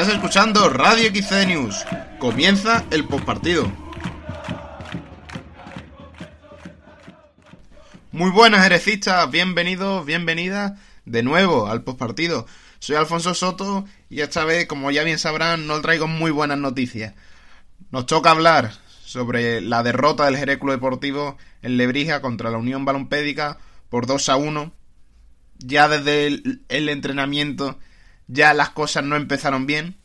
Estás 0.00 0.14
escuchando 0.14 0.70
Radio 0.70 1.10
XC 1.10 1.46
News. 1.46 1.84
Comienza 2.18 2.86
el 2.90 3.04
postpartido. 3.04 3.70
Muy 8.10 8.30
buenas 8.30 8.64
herecistas, 8.64 9.30
bienvenidos, 9.30 10.06
bienvenidas 10.06 10.80
de 11.04 11.22
nuevo 11.22 11.66
al 11.66 11.82
postpartido. 11.82 12.46
Soy 12.78 12.96
Alfonso 12.96 13.34
Soto 13.34 13.84
y 14.08 14.22
esta 14.22 14.46
vez, 14.46 14.66
como 14.66 14.90
ya 14.90 15.04
bien 15.04 15.18
sabrán, 15.18 15.66
no 15.66 15.78
traigo 15.82 16.06
muy 16.06 16.30
buenas 16.30 16.56
noticias. 16.56 17.12
Nos 17.90 18.06
toca 18.06 18.30
hablar 18.30 18.72
sobre 19.04 19.60
la 19.60 19.82
derrota 19.82 20.24
del 20.24 20.38
Jerez 20.38 20.60
Deportivo 20.62 21.36
en 21.60 21.76
Lebrija 21.76 22.22
contra 22.22 22.50
la 22.50 22.56
Unión 22.56 22.86
Balompédica 22.86 23.58
por 23.90 24.06
2 24.06 24.30
a 24.30 24.36
1. 24.36 24.72
Ya 25.58 25.88
desde 25.88 26.26
el 26.70 26.88
entrenamiento 26.88 27.78
ya 28.32 28.54
las 28.54 28.70
cosas 28.70 29.04
no 29.04 29.16
empezaron 29.16 29.66
bien. 29.66 29.96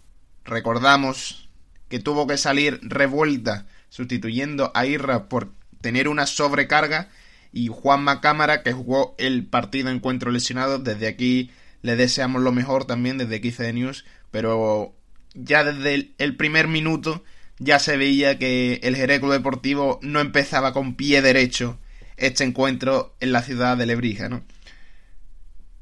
Recordamos 0.43 1.47
que 1.89 1.99
tuvo 1.99 2.25
que 2.25 2.37
salir 2.37 2.79
revuelta 2.81 3.67
sustituyendo 3.89 4.71
a 4.73 4.85
Irra 4.87 5.29
por 5.29 5.53
tener 5.81 6.07
una 6.07 6.25
sobrecarga 6.25 7.09
y 7.53 7.67
Juan 7.67 8.03
Macámara 8.03 8.63
que 8.63 8.73
jugó 8.73 9.15
el 9.19 9.45
partido 9.45 9.89
encuentro 9.89 10.31
lesionado. 10.31 10.79
Desde 10.79 11.07
aquí 11.07 11.51
le 11.83 11.95
deseamos 11.95 12.41
lo 12.41 12.51
mejor 12.51 12.85
también 12.85 13.19
desde 13.19 13.39
de 13.39 13.73
News, 13.73 14.05
pero 14.31 14.95
ya 15.35 15.63
desde 15.63 16.13
el, 16.17 16.35
primer 16.35 16.67
minuto 16.67 17.23
ya 17.59 17.77
se 17.77 17.95
veía 17.95 18.39
que 18.39 18.79
el 18.81 18.95
Jereco 18.95 19.31
Deportivo 19.31 19.99
no 20.01 20.19
empezaba 20.19 20.73
con 20.73 20.95
pie 20.95 21.21
derecho 21.21 21.79
este 22.17 22.43
encuentro 22.43 23.15
en 23.19 23.31
la 23.31 23.43
ciudad 23.43 23.77
de 23.77 23.85
Lebrija, 23.85 24.29
¿no? 24.29 24.43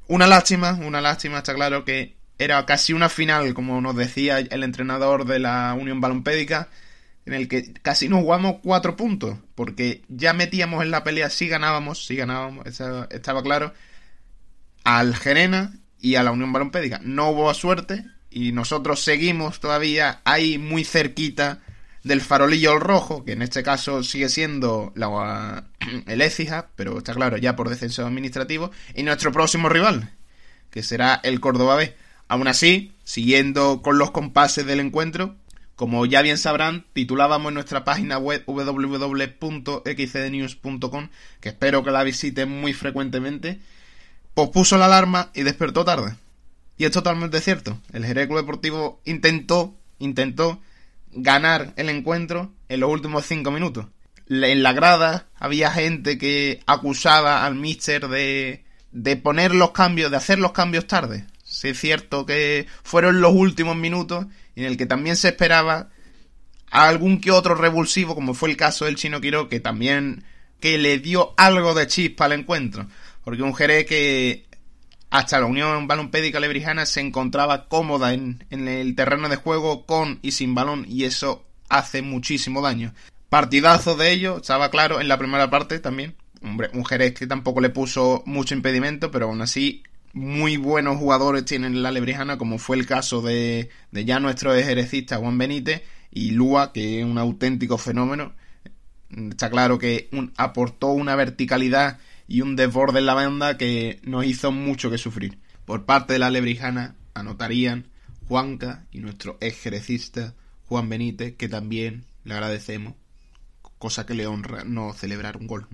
Una 0.08 0.28
lástima, 0.28 0.74
una 0.74 1.00
lástima, 1.00 1.38
está 1.38 1.54
claro 1.54 1.86
que 1.86 2.18
era 2.38 2.66
casi 2.66 2.94
una 2.94 3.10
final, 3.10 3.54
como 3.54 3.80
nos 3.82 3.96
decía 3.96 4.40
el 4.40 4.64
entrenador 4.64 5.26
de 5.26 5.40
la 5.40 5.74
Unión 5.80 6.02
Balompédica, 6.02 6.70
en 7.26 7.34
el 7.34 7.48
que 7.48 7.74
casi 7.74 8.10
nos 8.10 8.22
jugamos 8.22 8.58
cuatro 8.62 8.96
puntos, 8.96 9.38
porque 9.56 10.04
ya 10.10 10.34
metíamos 10.34 10.84
en 10.84 10.92
la 10.92 11.04
pelea 11.04 11.30
si 11.30 11.48
ganábamos, 11.48 12.06
si 12.06 12.16
ganábamos, 12.16 12.66
estaba 12.68 13.44
claro, 13.44 13.74
al 14.84 15.16
Gerena 15.16 15.74
y 16.00 16.16
a 16.16 16.24
la 16.24 16.32
Unión 16.32 16.52
Balompédica. 16.52 17.00
No 17.04 17.30
hubo 17.30 17.54
suerte 17.54 18.06
y 18.30 18.52
nosotros 18.52 19.02
seguimos 19.02 19.60
todavía 19.60 20.22
ahí 20.26 20.58
muy 20.58 20.84
cerquita 20.84 21.62
del 22.04 22.20
farolillo 22.20 22.80
rojo, 22.80 23.24
que 23.24 23.32
en 23.32 23.42
este 23.42 23.64
caso 23.64 24.04
sigue 24.04 24.28
siendo 24.28 24.92
la, 24.96 25.64
el 26.08 26.22
Écija, 26.22 26.70
pero 26.76 26.98
está 26.98 27.14
claro, 27.14 27.38
ya 27.38 27.56
por 27.56 27.70
descenso 27.70 28.06
administrativo, 28.06 28.72
y 28.94 29.04
nuestro 29.04 29.32
próximo 29.32 29.70
rival, 29.70 30.12
que 30.70 30.84
será 30.84 31.22
el 31.24 31.40
Córdoba 31.40 31.76
B. 31.76 31.96
Aún 32.28 32.48
así, 32.48 32.94
siguiendo 33.04 33.82
con 33.82 33.98
los 33.98 34.12
compases 34.12 34.66
del 34.66 34.80
encuentro, 34.80 35.36
como 35.76 36.06
ya 36.06 36.22
bien 36.22 36.38
sabrán, 36.38 36.86
titulábamos 36.94 37.50
en 37.50 37.56
nuestra 37.56 37.84
página 37.84 38.20
web 38.20 38.44
www.xcdnews.com, 38.46 41.10
que 41.42 41.50
espero 41.50 41.84
que 41.84 41.92
la 41.92 42.04
visiten 42.04 42.50
muy 42.50 42.72
frecuentemente, 42.74 43.60
pospuso 44.34 44.78
la 44.78 44.86
alarma 44.86 45.32
y 45.34 45.44
despertó 45.44 45.84
tarde. 45.84 46.16
Y 46.78 46.86
es 46.86 46.92
totalmente 46.92 47.42
cierto. 47.42 47.78
El 47.92 48.06
Jerez 48.06 48.30
Deportivo 48.30 49.02
intentó, 49.06 49.76
intentó 50.00 50.62
ganar 51.12 51.74
el 51.76 51.90
encuentro 51.90 52.54
en 52.70 52.80
los 52.80 52.90
últimos 52.90 53.26
cinco 53.26 53.52
minutos. 53.52 53.88
En 54.30 54.64
la 54.64 54.72
grada 54.74 55.28
había 55.36 55.72
gente 55.72 56.18
que 56.18 56.62
acusaba 56.66 57.46
al 57.46 57.56
míster 57.56 58.08
de, 58.08 58.64
de 58.92 59.18
poner 59.18 59.54
los 59.54 59.72
cambios, 59.72 60.12
de 60.12 60.18
hacer 60.18 60.40
los 60.40 60.54
cambios 60.54 60.88
tarde. 60.88 61.28
Sí 61.54 61.70
es 61.70 61.80
cierto 61.80 62.26
que 62.26 62.66
fueron 62.84 63.22
los 63.22 63.34
últimos 63.34 63.76
minutos 63.76 64.26
en 64.56 64.66
el 64.66 64.76
que 64.76 64.88
también 64.88 65.16
se 65.16 65.30
esperaba 65.30 65.90
algún 66.72 67.22
que 67.22 67.30
otro 67.30 67.54
revulsivo, 67.54 68.16
como 68.16 68.34
fue 68.34 68.50
el 68.50 68.58
caso 68.58 68.86
del 68.86 68.96
Chino 68.96 69.22
Quiro, 69.22 69.50
que 69.50 69.60
también 69.60 70.24
que 70.60 70.80
le 70.80 70.98
dio 70.98 71.36
algo 71.38 71.76
de 71.76 71.86
chispa 71.86 72.26
al 72.26 72.32
encuentro. 72.34 72.88
Porque 73.24 73.44
un 73.44 73.54
Jerez 73.54 73.86
que 73.86 74.48
hasta 75.12 75.40
la 75.40 75.46
Unión 75.46 75.88
Balompédica 75.88 76.40
Lebrijana 76.40 76.88
se 76.88 77.02
encontraba 77.02 77.68
cómoda 77.68 78.14
en, 78.14 78.44
en 78.50 78.68
el 78.68 78.96
terreno 78.96 79.30
de 79.30 79.36
juego 79.36 79.86
con 79.86 80.18
y 80.24 80.32
sin 80.32 80.56
balón 80.56 80.88
y 80.90 81.04
eso 81.04 81.46
hace 81.70 82.02
muchísimo 82.02 82.64
daño. 82.64 82.96
Partidazo 83.30 83.96
de 83.96 84.12
ello, 84.12 84.38
estaba 84.38 84.72
claro 84.72 85.00
en 85.00 85.08
la 85.08 85.20
primera 85.20 85.52
parte 85.52 85.80
también. 85.80 86.16
Hombre, 86.42 86.72
un 86.74 86.84
Jerez 86.84 87.14
que 87.14 87.28
tampoco 87.28 87.62
le 87.62 87.70
puso 87.70 88.24
mucho 88.26 88.56
impedimento, 88.56 89.12
pero 89.12 89.28
aún 89.28 89.42
así 89.44 89.84
muy 90.14 90.58
buenos 90.58 90.98
jugadores 90.98 91.44
tienen 91.44 91.82
la 91.82 91.92
Lebrijana, 91.92 92.38
como 92.38 92.60
fue 92.60 92.78
el 92.78 92.86
caso 92.86 93.22
de, 93.22 93.70
de 93.92 94.06
ya 94.06 94.20
nuestro 94.20 94.54
ejerecista 94.54 95.18
Juan 95.18 95.38
Benítez 95.38 95.82
y 96.12 96.32
Lua, 96.32 96.72
que 96.72 97.00
es 97.00 97.06
un 97.06 97.18
auténtico 97.18 97.80
fenómeno. 97.80 98.34
Está 99.10 99.50
claro 99.50 99.80
que 99.80 100.10
aportó 100.38 100.90
una 100.90 101.16
verticalidad 101.16 102.00
y 102.28 102.42
un 102.42 102.56
desborde 102.56 103.00
en 103.00 103.08
la 103.08 103.16
banda 103.16 103.58
que 103.58 104.00
nos 104.04 104.26
hizo 104.26 104.52
mucho 104.52 104.92
que 104.92 104.98
sufrir. 105.00 105.40
Por 105.66 105.86
parte 105.86 106.14
de 106.14 106.20
la 106.20 106.30
Lebrijana 106.30 106.96
anotarían 107.16 107.88
Juanca 108.28 108.86
y 108.92 109.00
nuestro 109.00 109.38
ejerecista 109.42 110.36
Juan 110.68 110.90
Benítez, 110.90 111.36
que 111.36 111.50
también 111.50 112.06
le 112.24 112.36
agradecemos, 112.36 112.94
cosa 113.80 114.06
que 114.06 114.14
le 114.14 114.28
honra 114.28 114.64
no 114.64 114.94
celebrar 114.94 115.38
un 115.38 115.48
gol. 115.48 115.68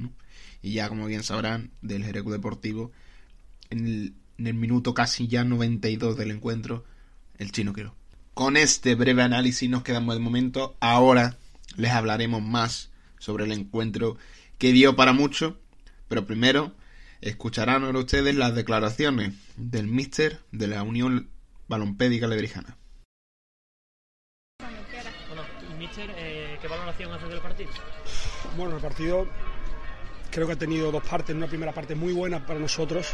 Y 0.62 0.74
ya 0.74 0.90
como 0.90 1.06
bien 1.06 1.24
sabrán, 1.24 1.72
del 1.82 2.04
Jereco 2.04 2.32
Deportivo, 2.32 2.92
en 3.70 3.86
el 3.86 4.14
en 4.40 4.48
el 4.48 4.54
minuto 4.54 4.94
casi 4.94 5.28
ya 5.28 5.44
92 5.44 6.18
del 6.18 6.32
encuentro, 6.32 6.86
el 7.38 7.52
chino 7.52 7.74
quiero. 7.74 7.94
Con 8.34 8.56
este 8.56 8.96
breve 8.96 9.22
análisis 9.22 9.70
nos 9.70 9.84
quedamos 9.84 10.16
de 10.16 10.22
momento. 10.22 10.78
Ahora 10.80 11.38
les 11.76 11.92
hablaremos 11.92 12.42
más 12.42 12.90
sobre 13.20 13.44
el 13.44 13.52
encuentro 13.52 14.18
que 14.58 14.72
dio 14.72 14.96
para 14.96 15.12
mucho. 15.12 15.60
Pero 16.08 16.26
primero 16.26 16.74
escucharán 17.22 17.84
ahora 17.84 18.00
ustedes 18.00 18.34
las 18.36 18.56
declaraciones 18.56 19.34
del 19.58 19.88
míster 19.88 20.40
de 20.52 20.68
la 20.68 20.84
Unión 20.84 21.30
Balompédica 21.68 22.28
Lebrijana. 22.28 22.78
Bueno, 24.60 25.44
míster, 25.78 26.10
eh, 26.16 26.58
¿qué 26.62 26.68
valoración 26.68 27.12
hace 27.12 27.28
del 27.28 27.42
partido? 27.42 27.70
Bueno, 28.56 28.78
el 28.78 28.82
partido 28.82 29.28
creo 30.32 30.48
que 30.48 30.54
ha 30.54 30.58
tenido 30.58 30.92
dos 30.92 31.04
partes. 31.04 31.36
Una 31.36 31.48
primera 31.48 31.74
parte 31.74 31.94
muy 31.94 32.14
buena 32.14 32.46
para 32.46 32.60
nosotros, 32.60 33.14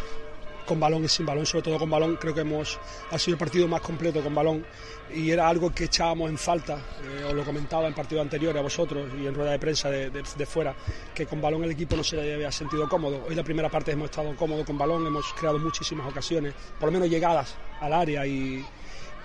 con 0.66 0.80
balón 0.80 1.04
y 1.04 1.08
sin 1.08 1.26
balón, 1.26 1.46
sobre 1.46 1.64
todo 1.64 1.80
con 1.80 1.90
balón, 1.90 2.18
creo 2.18 2.34
que 2.34 2.42
hemos 2.42 2.80
ha 3.12 3.20
sido 3.20 3.36
el 3.36 3.40
partido 3.40 3.68
más 3.68 3.82
completo 3.82 4.22
con 4.22 4.34
balón 4.34 4.66
y 5.14 5.30
era 5.30 5.48
algo 5.48 5.74
que 5.74 5.86
echábamos 5.86 6.30
en 6.30 6.38
falta, 6.38 6.78
eh, 7.04 7.24
os 7.28 7.34
lo 7.34 7.44
comentaba 7.44 7.88
en 7.88 7.94
partido 7.94 8.22
anterior 8.22 8.58
a 8.58 8.62
vosotros 8.62 9.10
y 9.20 9.28
en 9.28 9.34
rueda 9.34 9.52
de 9.52 9.60
prensa 9.60 9.90
de, 9.90 10.10
de, 10.10 10.46
fuera, 10.46 10.76
que 11.14 11.26
con 11.26 11.42
balón 11.42 11.64
el 11.64 11.72
equipo 11.72 11.96
no 11.96 12.04
se 12.04 12.20
había 12.34 12.52
sentido 12.52 12.90
cómodo. 12.90 13.24
Hoy 13.28 13.36
la 13.36 13.44
primera 13.44 13.70
parte 13.70 13.92
hemos 13.92 14.10
estado 14.10 14.36
cómodos 14.36 14.66
con 14.66 14.78
balón, 14.78 15.06
hemos 15.06 15.32
creado 15.34 15.60
muchísimas 15.60 16.10
ocasiones, 16.10 16.54
por 16.80 16.88
lo 16.88 16.94
menos 16.94 17.10
llegadas 17.10 17.56
al 17.80 17.94
área 17.94 18.26
y, 18.26 18.66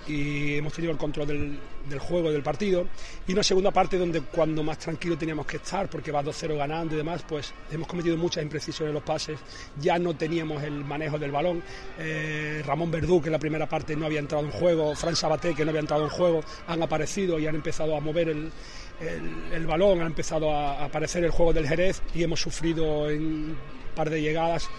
y 0.07 0.55
hemos 0.55 0.73
tenido 0.73 0.91
el 0.91 0.97
control 0.97 1.27
del, 1.27 1.59
del, 1.89 1.99
juego 1.99 2.31
del 2.31 2.43
partido. 2.43 2.87
Y 3.27 3.33
una 3.33 3.43
segunda 3.43 3.71
parte 3.71 3.97
donde 3.97 4.21
cuando 4.21 4.63
más 4.63 4.79
tranquilo 4.79 5.17
teníamos 5.17 5.45
que 5.45 5.57
estar, 5.57 5.89
porque 5.89 6.11
va 6.11 6.23
2-0 6.23 6.57
ganando 6.57 6.95
y 6.95 6.97
demás, 6.97 7.23
pues 7.27 7.53
hemos 7.71 7.87
cometido 7.87 8.17
muchas 8.17 8.43
imprecisiones 8.43 8.89
en 8.89 8.95
los 8.95 9.03
pases, 9.03 9.39
ya 9.79 9.99
no 9.99 10.15
teníamos 10.15 10.63
el 10.63 10.83
manejo 10.83 11.17
del 11.19 11.31
balón. 11.31 11.63
Eh, 11.99 12.63
Ramón 12.65 12.91
Verdú, 12.91 13.21
que 13.21 13.27
en 13.27 13.33
la 13.33 13.39
primera 13.39 13.67
parte 13.67 13.95
no 13.95 14.05
había 14.05 14.19
entrado 14.19 14.43
en 14.45 14.51
juego, 14.51 14.95
Fran 14.95 15.15
Sabaté, 15.15 15.53
que 15.53 15.63
no 15.63 15.69
había 15.69 15.81
entrado 15.81 16.03
en 16.03 16.09
juego, 16.09 16.43
han 16.67 16.81
aparecido 16.81 17.39
y 17.39 17.47
han 17.47 17.55
empezado 17.55 17.95
a 17.95 17.99
mover 17.99 18.29
el, 18.29 18.51
el, 18.99 19.53
el 19.53 19.67
balón, 19.67 20.01
ha 20.01 20.05
empezado 20.05 20.53
a 20.53 20.85
aparecer 20.85 21.23
el 21.23 21.31
juego 21.31 21.53
del 21.53 21.67
Jerez 21.67 22.01
y 22.13 22.23
hemos 22.23 22.41
sufrido 22.41 23.09
en 23.09 23.21
un 23.23 23.57
par 23.95 24.09
de 24.09 24.21
llegadas 24.21 24.69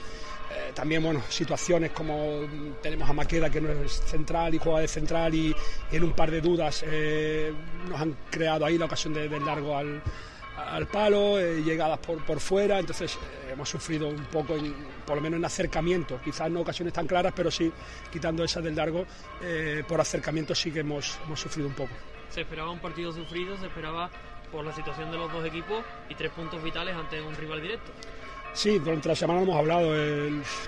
eh, 0.55 0.73
también, 0.75 1.03
bueno, 1.03 1.23
situaciones 1.29 1.93
como 1.93 2.47
tenemos 2.83 3.09
a 3.09 3.13
Maqueda 3.13 3.49
que 3.49 3.61
no 3.61 3.71
es 3.71 3.93
central 3.93 4.55
y 4.55 4.59
juega 4.59 4.81
de 4.81 4.89
central 4.89 5.35
y, 5.35 5.55
en 5.91 6.05
un 6.05 6.13
par 6.13 6.31
de 6.31 6.41
dudas 6.41 6.85
eh, 6.87 7.53
nos 7.89 8.01
han 8.01 8.17
creado 8.31 8.67
ahí 8.67 8.77
la 8.77 8.85
ocasión 8.85 9.15
de, 9.15 9.29
largo 9.41 9.77
al, 9.77 10.03
al 10.57 10.87
palo, 10.89 11.41
eh, 11.41 11.63
llegadas 11.63 11.99
por, 11.99 12.23
por 12.25 12.41
fuera, 12.41 12.79
entonces 12.79 13.19
hemos 13.51 13.69
sufrido 13.69 14.09
un 14.09 14.25
poco, 14.27 14.55
por 15.07 15.17
lo 15.17 15.23
menos 15.23 15.39
en 15.39 15.45
acercamiento, 15.45 16.21
quizás 16.23 16.51
no 16.51 16.61
ocasiones 16.61 16.93
tan 16.93 17.07
claras, 17.07 17.33
pero 17.35 17.51
sí, 17.51 17.73
quitando 18.11 18.45
esas 18.45 18.63
del 18.63 18.77
largo, 18.77 19.07
por 19.89 20.01
acercamiento 20.01 20.55
sí 20.55 20.71
que 20.71 20.81
hemos, 20.81 21.19
hemos 21.27 21.41
sufrido 21.41 21.69
un 21.69 21.75
poco. 21.75 21.93
Se 22.31 22.43
esperaba 22.43 22.71
un 22.71 22.79
partido 22.79 23.13
sufrido, 23.13 23.57
se 23.59 23.67
esperaba 23.67 24.11
por 24.51 24.65
la 24.65 24.73
situación 24.73 25.11
de 25.11 25.17
los 25.17 25.33
dos 25.33 25.45
equipos 25.45 25.83
y 26.09 26.15
tres 26.15 26.31
puntos 26.33 26.63
vitales 26.63 26.95
ante 26.95 27.21
un 27.21 27.35
rival 27.35 27.61
directo. 27.61 27.91
Sí, 28.55 28.79
durante 28.79 29.09
la 29.09 29.17
semana 29.17 29.41
hemos 29.41 29.57
hablado, 29.57 29.95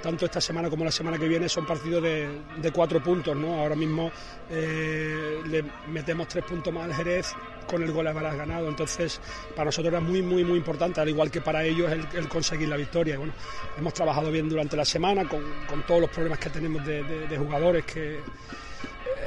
tanto 0.03 0.25
esta 0.25 0.41
semana 0.41 0.71
como 0.71 0.85
la 0.85 0.91
semana 0.91 1.19
que 1.19 1.29
viene 1.29 1.49
son 1.49 1.67
partidos 1.67 2.03
de, 2.03 2.73
cuatro 2.73 3.03
puntos, 3.03 3.37
¿no? 3.37 3.61
Ahora 3.61 3.77
mismo 3.77 4.11
eh, 4.51 5.41
le 5.47 5.65
metemos 5.89 6.27
tres 6.29 6.45
puntos 6.45 6.73
más 6.73 6.85
al 6.85 6.95
Jerez 6.95 7.35
con 7.67 7.83
el 7.83 7.93
gol 7.93 8.07
habrás 8.07 8.37
ganado, 8.37 8.69
entonces 8.69 9.21
para 9.55 9.67
nosotros 9.67 9.93
era 9.93 10.01
muy, 10.01 10.23
muy, 10.23 10.45
muy 10.45 10.59
importante, 10.59 11.01
al 11.01 11.09
igual 11.09 11.31
que 11.31 11.41
para 11.41 11.65
ellos 11.65 11.91
el, 11.91 12.29
conseguir 12.29 12.69
la 12.69 12.77
victoria. 12.77 13.19
Bueno, 13.19 13.33
hemos 13.77 13.95
trabajado 13.95 14.31
bien 14.31 14.49
durante 14.49 14.77
la 14.77 14.85
semana 14.85 15.29
con, 15.29 15.43
todos 15.87 16.03
los 16.03 16.11
problemas 16.11 16.39
que 16.39 16.51
tenemos 16.51 16.85
de, 16.87 17.37
jugadores 17.37 17.85
que, 17.85 18.21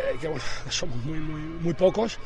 eh, 0.10 0.18
que, 0.20 0.28
bueno, 0.28 0.44
somos 0.70 0.98
muy, 1.04 1.20
muy, 1.20 1.42
muy 1.42 1.74
pocos. 1.74 2.20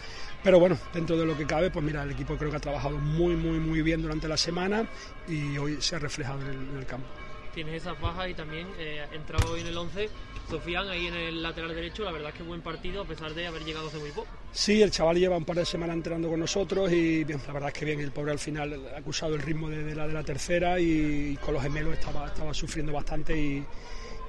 Pero 0.43 0.59
bueno, 0.59 0.77
dentro 0.93 1.15
de 1.17 1.25
lo 1.25 1.37
que 1.37 1.45
cabe, 1.45 1.69
pues 1.69 1.85
mira, 1.85 2.03
el 2.03 2.11
equipo 2.11 2.35
creo 2.35 2.49
que 2.49 2.57
ha 2.57 2.61
trabajado 2.61 2.97
muy, 2.97 3.35
muy, 3.35 3.59
muy 3.59 3.81
bien 3.81 4.01
durante 4.01 4.27
la 4.27 4.37
semana 4.37 4.87
y 5.27 5.57
hoy 5.57 5.79
se 5.81 5.95
ha 5.95 5.99
reflejado 5.99 6.41
en 6.41 6.47
el, 6.47 6.55
en 6.55 6.77
el 6.77 6.85
campo. 6.85 7.07
Tienes 7.53 7.81
esas 7.81 7.99
bajas 7.99 8.29
y 8.29 8.33
también 8.33 8.67
eh, 8.79 9.05
entrado 9.11 9.51
hoy 9.51 9.61
en 9.61 9.67
el 9.67 9.77
11 9.77 10.09
Sofián 10.51 10.89
ahí 10.89 11.07
en 11.07 11.13
el 11.15 11.41
lateral 11.41 11.73
derecho, 11.73 12.03
la 12.03 12.11
verdad 12.11 12.29
es 12.29 12.35
que 12.35 12.43
buen 12.43 12.61
partido 12.61 13.03
a 13.03 13.05
pesar 13.05 13.33
de 13.33 13.47
haber 13.47 13.63
llegado 13.63 13.87
hace 13.87 13.99
muy 13.99 14.11
poco. 14.11 14.27
Sí, 14.51 14.81
el 14.81 14.91
chaval 14.91 15.17
lleva 15.17 15.37
un 15.37 15.45
par 15.45 15.55
de 15.55 15.65
semanas 15.65 15.95
entrenando 15.95 16.29
con 16.29 16.41
nosotros 16.41 16.91
y 16.91 17.23
bien, 17.23 17.41
la 17.47 17.53
verdad 17.53 17.69
es 17.69 17.73
que 17.73 17.85
bien, 17.85 18.01
el 18.01 18.11
pobre 18.11 18.33
al 18.33 18.39
final 18.39 18.91
ha 18.93 18.97
acusado 18.97 19.35
el 19.35 19.41
ritmo 19.41 19.69
de, 19.69 19.81
de 19.83 19.95
la, 19.95 20.07
de 20.07 20.13
la 20.13 20.23
tercera 20.23 20.77
y, 20.77 21.37
con 21.37 21.53
los 21.53 21.63
gemelos 21.63 21.93
estaba, 21.93 22.27
estaba 22.27 22.53
sufriendo 22.53 22.91
bastante 22.91 23.37
y, 23.37 23.65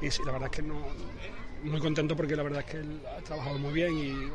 y 0.01 0.11
sí, 0.13 0.23
la 0.25 0.31
verdad 0.31 0.49
es 0.53 0.57
que 0.57 0.63
no, 0.63 0.77
muy 1.63 1.81
contento 1.81 2.17
porque 2.17 2.37
la 2.37 2.43
verdad 2.43 2.61
es 2.61 2.67
que 2.67 2.77
él 2.79 3.01
ha 3.17 3.23
trabajado 3.23 3.59
muy 3.59 3.73
bien 3.73 3.99
y, 3.99 4.31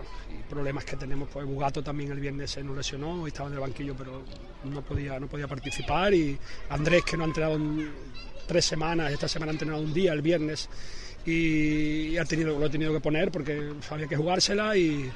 problemas 0.49 0.85
que 0.85 0.95
tenemos, 0.95 1.27
pues 1.27 1.45
Bugato 1.45 1.83
también 1.83 2.09
el 2.09 2.21
viernes 2.21 2.51
se 2.51 2.63
nos 2.63 2.77
lesionó 2.77 3.25
y 3.25 3.29
estaba 3.29 3.49
en 3.49 3.55
el 3.55 3.59
banquillo 3.59 3.93
pero 3.97 4.23
no 4.63 4.81
podía, 4.81 5.19
no 5.19 5.27
podía 5.27 5.45
participar 5.45 6.13
y 6.13 6.37
Andrés 6.69 7.03
que 7.03 7.17
no 7.17 7.23
ha 7.23 7.27
entrenado 7.27 7.55
en 7.57 7.91
tres 8.47 8.63
semanas, 8.63 9.11
esta 9.11 9.27
semana 9.27 9.51
ha 9.51 9.53
entrenado 9.53 9.81
un 9.81 9.93
día, 9.93 10.13
el 10.13 10.21
viernes 10.21 10.69
y 11.25 12.17
ha 12.17 12.23
tenido, 12.23 12.57
lo 12.57 12.65
he 12.65 12.69
tenido 12.69 12.93
que 12.93 13.01
poner 13.01 13.29
porque 13.29 13.73
había 13.89 14.07
que 14.07 14.15
jugársela 14.15 14.77
y, 14.77 15.11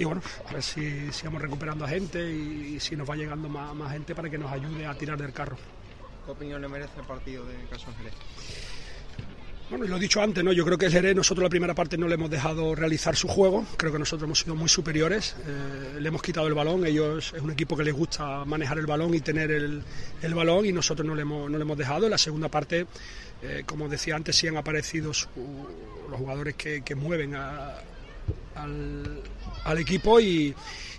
bueno, 0.00 0.20
a 0.48 0.52
ver 0.52 0.62
si, 0.62 1.12
si 1.12 1.24
vamos 1.26 1.40
recuperando 1.40 1.84
a 1.84 1.88
gente 1.88 2.28
y, 2.28 2.80
si 2.80 2.96
nos 2.96 3.08
va 3.08 3.14
llegando 3.14 3.48
más, 3.48 3.72
más, 3.74 3.92
gente 3.92 4.14
para 4.16 4.28
que 4.28 4.38
nos 4.38 4.50
ayude 4.50 4.86
a 4.86 4.94
tirar 4.94 5.16
del 5.16 5.32
carro. 5.32 5.56
¿Qué 6.24 6.32
opinión 6.32 6.60
le 6.60 6.68
merece 6.68 6.98
el 6.98 7.06
partido 7.06 7.44
de 7.44 7.54
Caso 7.70 7.86
Ángeles? 7.90 8.12
Bueno, 9.70 9.86
lo 9.86 9.96
he 9.98 10.00
dicho 10.00 10.22
antes, 10.22 10.42
¿no? 10.42 10.52
Yo 10.52 10.64
creo 10.64 10.78
que 10.78 10.86
el 10.86 10.92
Jerez, 10.92 11.14
nosotros 11.14 11.42
la 11.42 11.50
primera 11.50 11.74
parte 11.74 11.98
no 11.98 12.08
le 12.08 12.14
hemos 12.14 12.30
dejado 12.30 12.74
realizar 12.74 13.16
su 13.16 13.28
juego. 13.28 13.66
Creo 13.76 13.92
que 13.92 13.98
nosotros 13.98 14.26
hemos 14.26 14.38
sido 14.38 14.54
muy 14.54 14.68
superiores. 14.68 15.36
Eh, 15.46 16.00
le 16.00 16.08
hemos 16.08 16.22
quitado 16.22 16.46
el 16.46 16.54
balón. 16.54 16.86
Ellos 16.86 17.34
es 17.36 17.42
un 17.42 17.50
equipo 17.50 17.76
que 17.76 17.84
les 17.84 17.94
gusta 17.94 18.46
manejar 18.46 18.78
el 18.78 18.86
balón 18.86 19.14
y 19.14 19.20
tener 19.20 19.50
el, 19.50 19.82
el 20.22 20.34
balón 20.34 20.64
y 20.64 20.72
nosotros 20.72 21.06
no 21.06 21.14
le 21.14 21.22
hemos, 21.22 21.50
no 21.50 21.58
le 21.58 21.62
hemos 21.62 21.76
dejado. 21.76 22.06
En 22.06 22.12
la 22.12 22.18
segunda 22.18 22.48
parte, 22.48 22.86
eh, 23.42 23.62
como 23.66 23.88
decía 23.88 24.16
antes, 24.16 24.34
sí 24.36 24.48
han 24.48 24.56
aparecido 24.56 25.08
los 25.08 25.28
jugadores 26.18 26.54
que, 26.56 26.94
mueven 26.96 27.34
al, 27.34 27.62
equipo 29.78 30.18
y, 30.18 30.54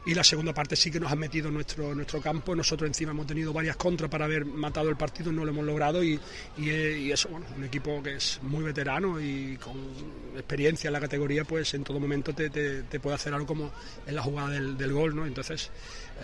y, 0.05 0.13
la 0.13 0.23
segunda 0.23 0.53
parte 0.53 0.75
sí 0.75 0.91
que 0.91 0.99
nos 0.99 1.11
han 1.11 1.19
metido 1.19 1.49
nuestro, 1.51 1.95
nuestro 1.95 2.21
campo. 2.21 2.55
Nosotros 2.55 2.87
encima 2.87 3.11
hemos 3.11 3.27
tenido 3.27 3.53
varias 3.53 3.75
contras 3.75 4.09
para 4.09 4.25
haber 4.25 4.45
matado 4.45 4.89
el 4.89 4.97
partido, 4.97 5.31
no 5.31 5.45
lo 5.45 5.51
hemos 5.51 5.65
logrado 5.65 6.03
y, 6.03 6.19
y, 6.57 6.69
y, 6.69 7.11
eso, 7.11 7.29
bueno, 7.29 7.45
un 7.55 7.63
equipo 7.63 8.01
que 8.03 8.15
es 8.15 8.39
muy 8.41 8.63
veterano 8.63 9.19
y 9.19 9.57
con 9.57 9.77
experiencia 10.35 10.87
en 10.87 10.93
la 10.93 10.99
categoría, 10.99 11.43
pues 11.45 11.73
en 11.73 11.83
todo 11.83 11.99
momento 11.99 12.33
te, 12.33 12.49
te, 12.49 12.83
te 12.83 12.99
puede 12.99 13.15
hacer 13.15 13.33
algo 13.33 13.45
como 13.45 13.71
en 14.05 14.15
la 14.15 14.21
jugada 14.21 14.49
del, 14.49 14.77
del 14.77 14.93
gol, 14.93 15.15
¿no? 15.15 15.25
Entonces, 15.25 15.71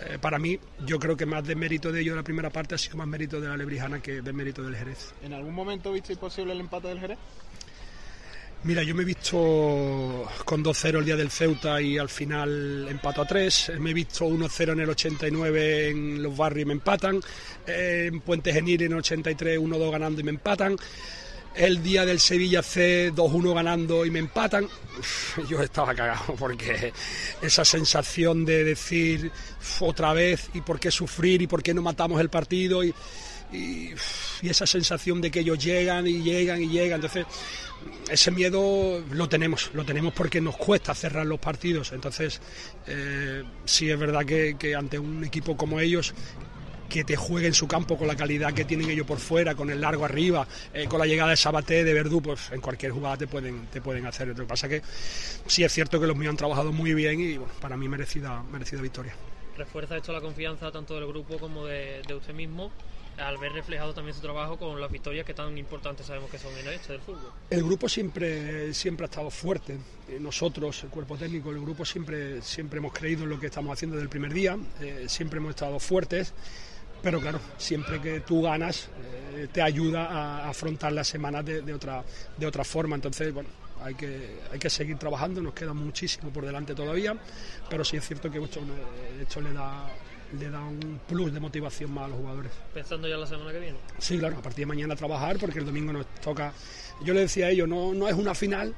eh, 0.00 0.18
para 0.20 0.38
mí, 0.38 0.58
yo 0.84 0.98
creo 0.98 1.16
que 1.16 1.26
más 1.26 1.46
de 1.46 1.54
mérito 1.54 1.90
de 1.90 2.00
ellos 2.00 2.12
de 2.12 2.20
la 2.20 2.24
primera 2.24 2.50
parte 2.50 2.74
ha 2.74 2.78
sido 2.78 2.96
más 2.96 3.08
mérito 3.08 3.40
de 3.40 3.48
la 3.48 3.56
Lebrijana 3.56 4.00
que 4.00 4.20
de 4.20 4.32
mérito 4.32 4.62
del 4.62 4.76
Jerez. 4.76 5.14
¿En 5.22 5.32
algún 5.32 5.54
momento 5.54 5.92
viste 5.92 6.16
posible 6.16 6.52
el 6.52 6.60
empate 6.60 6.88
del 6.88 7.00
Jerez? 7.00 7.18
Mira, 8.64 8.82
yo 8.82 8.96
me 8.96 9.02
he 9.02 9.06
visto 9.06 10.28
con 10.44 10.64
2-0 10.64 10.98
el 10.98 11.04
día 11.04 11.16
del 11.16 11.30
Ceuta 11.30 11.80
y 11.80 11.98
al 11.98 12.08
final 12.08 12.86
empato 12.90 13.22
a 13.22 13.26
3. 13.26 13.72
Me 13.78 13.90
he 13.90 13.94
visto 13.94 14.26
1-0 14.26 14.72
en 14.72 14.80
el 14.80 14.90
89 14.90 15.88
en 15.90 16.22
los 16.22 16.36
barrios 16.36 16.62
y 16.62 16.66
me 16.66 16.72
empatan. 16.72 17.20
En 17.66 18.20
Puente 18.22 18.52
Genil 18.52 18.82
en 18.82 18.92
el 18.92 18.98
83 18.98 19.60
1-2 19.60 19.90
ganando 19.92 20.20
y 20.20 20.24
me 20.24 20.30
empatan. 20.30 20.76
El 21.56 21.82
día 21.82 22.04
del 22.04 22.20
Sevilla 22.20 22.62
C 22.62 23.12
2-1 23.14 23.54
ganando 23.54 24.04
y 24.04 24.10
me 24.10 24.18
empatan. 24.18 24.68
Yo 25.48 25.62
estaba 25.62 25.94
cagado 25.94 26.34
porque 26.38 26.92
esa 27.40 27.64
sensación 27.64 28.44
de 28.44 28.62
decir 28.62 29.32
otra 29.80 30.12
vez 30.12 30.50
y 30.52 30.60
por 30.60 30.78
qué 30.78 30.90
sufrir 30.90 31.40
y 31.42 31.46
por 31.46 31.62
qué 31.62 31.72
no 31.72 31.82
matamos 31.82 32.20
el 32.20 32.28
partido 32.28 32.84
y, 32.84 32.94
esa 34.42 34.66
sensación 34.66 35.20
de 35.20 35.30
que 35.30 35.40
ellos 35.40 35.64
llegan 35.64 36.06
y 36.06 36.20
llegan 36.20 36.60
y 36.60 36.68
llegan. 36.68 36.96
Entonces 36.96 37.26
ese 38.08 38.30
miedo 38.30 39.02
lo 39.10 39.28
tenemos, 39.28 39.70
lo 39.72 39.84
tenemos 39.84 40.12
porque 40.12 40.40
nos 40.40 40.56
cuesta 40.56 40.94
cerrar 40.94 41.26
los 41.26 41.38
partidos. 41.38 41.92
Entonces, 41.92 42.40
eh, 42.86 43.42
sí 43.64 43.90
es 43.90 43.98
verdad 43.98 44.24
que, 44.24 44.74
ante 44.74 44.98
un 44.98 45.24
equipo 45.24 45.56
como 45.56 45.80
ellos, 45.80 46.14
que 46.88 47.04
te 47.04 47.16
juegue 47.16 47.46
en 47.46 47.54
su 47.54 47.66
campo 47.66 47.96
con 47.96 48.06
la 48.06 48.16
calidad 48.16 48.52
que 48.52 48.64
tienen 48.64 48.90
ellos 48.90 49.06
por 49.06 49.18
fuera, 49.18 49.54
con 49.54 49.70
el 49.70 49.80
largo 49.80 50.04
arriba, 50.04 50.46
eh, 50.72 50.86
con 50.86 50.98
la 50.98 51.06
llegada 51.06 51.30
de 51.30 51.36
Sabaté, 51.36 51.84
de 51.84 51.94
Verdú, 51.94 52.22
pues 52.22 52.50
en 52.52 52.60
cualquier 52.60 52.92
jugada 52.92 53.16
te 53.16 53.26
pueden, 53.26 53.66
te 53.66 53.80
pueden 53.80 54.06
hacer. 54.06 54.28
Lo 54.28 54.34
que 54.34 54.44
pasa 54.44 54.68
que 54.68 54.82
sí 55.46 55.64
es 55.64 55.72
cierto 55.72 56.00
que 56.00 56.06
los 56.06 56.16
míos 56.16 56.30
han 56.30 56.36
trabajado 56.36 56.72
muy 56.72 56.94
bien 56.94 57.20
y 57.20 57.36
bueno, 57.36 57.52
para 57.60 57.76
mí 57.76 57.88
merecida, 57.88 58.42
merecida 58.44 58.80
victoria. 58.80 59.14
¿Refuerza 59.56 59.96
esto 59.96 60.12
la 60.12 60.20
confianza 60.20 60.70
tanto 60.70 60.94
del 60.94 61.06
grupo 61.06 61.38
como 61.38 61.64
de, 61.64 62.02
de 62.06 62.14
usted 62.14 62.34
mismo? 62.34 62.70
al 63.18 63.38
ver 63.38 63.52
reflejado 63.52 63.94
también 63.94 64.14
su 64.14 64.20
trabajo 64.20 64.56
con 64.58 64.80
las 64.80 64.90
victorias 64.90 65.24
que 65.24 65.34
tan 65.34 65.56
importantes 65.56 66.06
sabemos 66.06 66.30
que 66.30 66.38
son 66.38 66.56
en 66.58 66.68
este 66.68 66.92
del 66.92 67.00
fútbol. 67.00 67.32
El 67.50 67.62
grupo 67.62 67.88
siempre, 67.88 68.72
siempre 68.74 69.04
ha 69.04 69.08
estado 69.08 69.30
fuerte. 69.30 69.78
Nosotros, 70.20 70.84
el 70.84 70.90
cuerpo 70.90 71.16
técnico, 71.16 71.50
el 71.50 71.60
grupo 71.60 71.84
siempre, 71.84 72.42
siempre 72.42 72.78
hemos 72.78 72.92
creído 72.92 73.24
en 73.24 73.30
lo 73.30 73.40
que 73.40 73.46
estamos 73.46 73.72
haciendo 73.72 73.96
desde 73.96 74.04
el 74.04 74.10
primer 74.10 74.32
día, 74.32 74.58
eh, 74.80 75.06
siempre 75.08 75.38
hemos 75.38 75.50
estado 75.50 75.78
fuertes. 75.78 76.34
Pero 77.02 77.20
claro, 77.20 77.40
siempre 77.56 78.00
que 78.00 78.20
tú 78.20 78.42
ganas, 78.42 78.88
eh, 79.34 79.48
te 79.52 79.62
ayuda 79.62 80.06
a 80.06 80.48
afrontar 80.48 80.92
las 80.92 81.06
semanas 81.06 81.44
de, 81.44 81.62
de, 81.62 81.74
otra, 81.74 82.02
de 82.36 82.46
otra 82.46 82.64
forma. 82.64 82.96
Entonces, 82.96 83.32
bueno, 83.32 83.48
hay 83.82 83.94
que, 83.94 84.40
hay 84.52 84.58
que 84.58 84.70
seguir 84.70 84.98
trabajando, 84.98 85.40
nos 85.40 85.54
queda 85.54 85.72
muchísimo 85.72 86.30
por 86.30 86.44
delante 86.44 86.74
todavía, 86.74 87.14
pero 87.68 87.84
sí 87.84 87.96
es 87.96 88.06
cierto 88.06 88.30
que 88.30 88.42
esto, 88.42 88.60
esto 89.20 89.40
le 89.40 89.52
da 89.52 89.88
le 90.38 90.50
da 90.50 90.60
un 90.60 91.00
plus 91.06 91.32
de 91.32 91.38
motivación 91.38 91.92
más 91.92 92.06
a 92.06 92.08
los 92.08 92.18
jugadores. 92.18 92.50
¿Pensando 92.74 93.06
ya 93.06 93.16
la 93.16 93.26
semana 93.26 93.52
que 93.52 93.60
viene? 93.60 93.78
Sí, 93.98 94.18
claro, 94.18 94.38
a 94.38 94.42
partir 94.42 94.62
de 94.62 94.66
mañana 94.66 94.96
trabajar 94.96 95.38
porque 95.38 95.60
el 95.60 95.64
domingo 95.64 95.92
nos 95.92 96.06
toca. 96.20 96.52
Yo 97.04 97.14
le 97.14 97.20
decía 97.20 97.46
a 97.46 97.50
ellos, 97.50 97.68
no, 97.68 97.94
no 97.94 98.08
es 98.08 98.14
una 98.14 98.34
final 98.34 98.74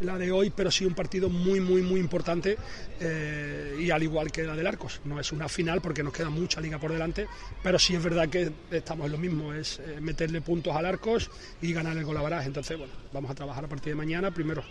la 0.00 0.18
de 0.18 0.30
hoy, 0.32 0.50
pero 0.50 0.70
sí 0.70 0.84
un 0.84 0.94
partido 0.94 1.28
muy, 1.28 1.60
muy, 1.60 1.82
muy 1.82 2.00
importante 2.00 2.56
eh, 3.00 3.76
y 3.80 3.90
al 3.90 4.02
igual 4.02 4.30
que 4.30 4.42
la 4.42 4.56
del 4.56 4.66
Arcos. 4.66 5.00
No 5.04 5.20
es 5.20 5.32
una 5.32 5.48
final 5.48 5.80
porque 5.80 6.02
nos 6.02 6.12
queda 6.12 6.30
mucha 6.30 6.60
liga 6.60 6.78
por 6.78 6.92
delante, 6.92 7.26
pero 7.62 7.78
sí 7.78 7.94
es 7.94 8.02
verdad 8.02 8.28
que 8.28 8.50
estamos 8.70 9.06
en 9.06 9.12
lo 9.12 9.18
mismo, 9.18 9.52
es 9.52 9.78
eh, 9.80 10.00
meterle 10.00 10.40
puntos 10.40 10.74
al 10.74 10.86
Arcos 10.86 11.30
y 11.62 11.72
ganar 11.72 11.96
el 11.96 12.04
golabaraje. 12.04 12.46
Entonces, 12.46 12.78
bueno, 12.78 12.92
vamos 13.12 13.30
a 13.30 13.34
trabajar 13.34 13.64
a 13.64 13.68
partir 13.68 13.92
de 13.92 13.96
mañana. 13.96 14.30
Primero 14.30 14.62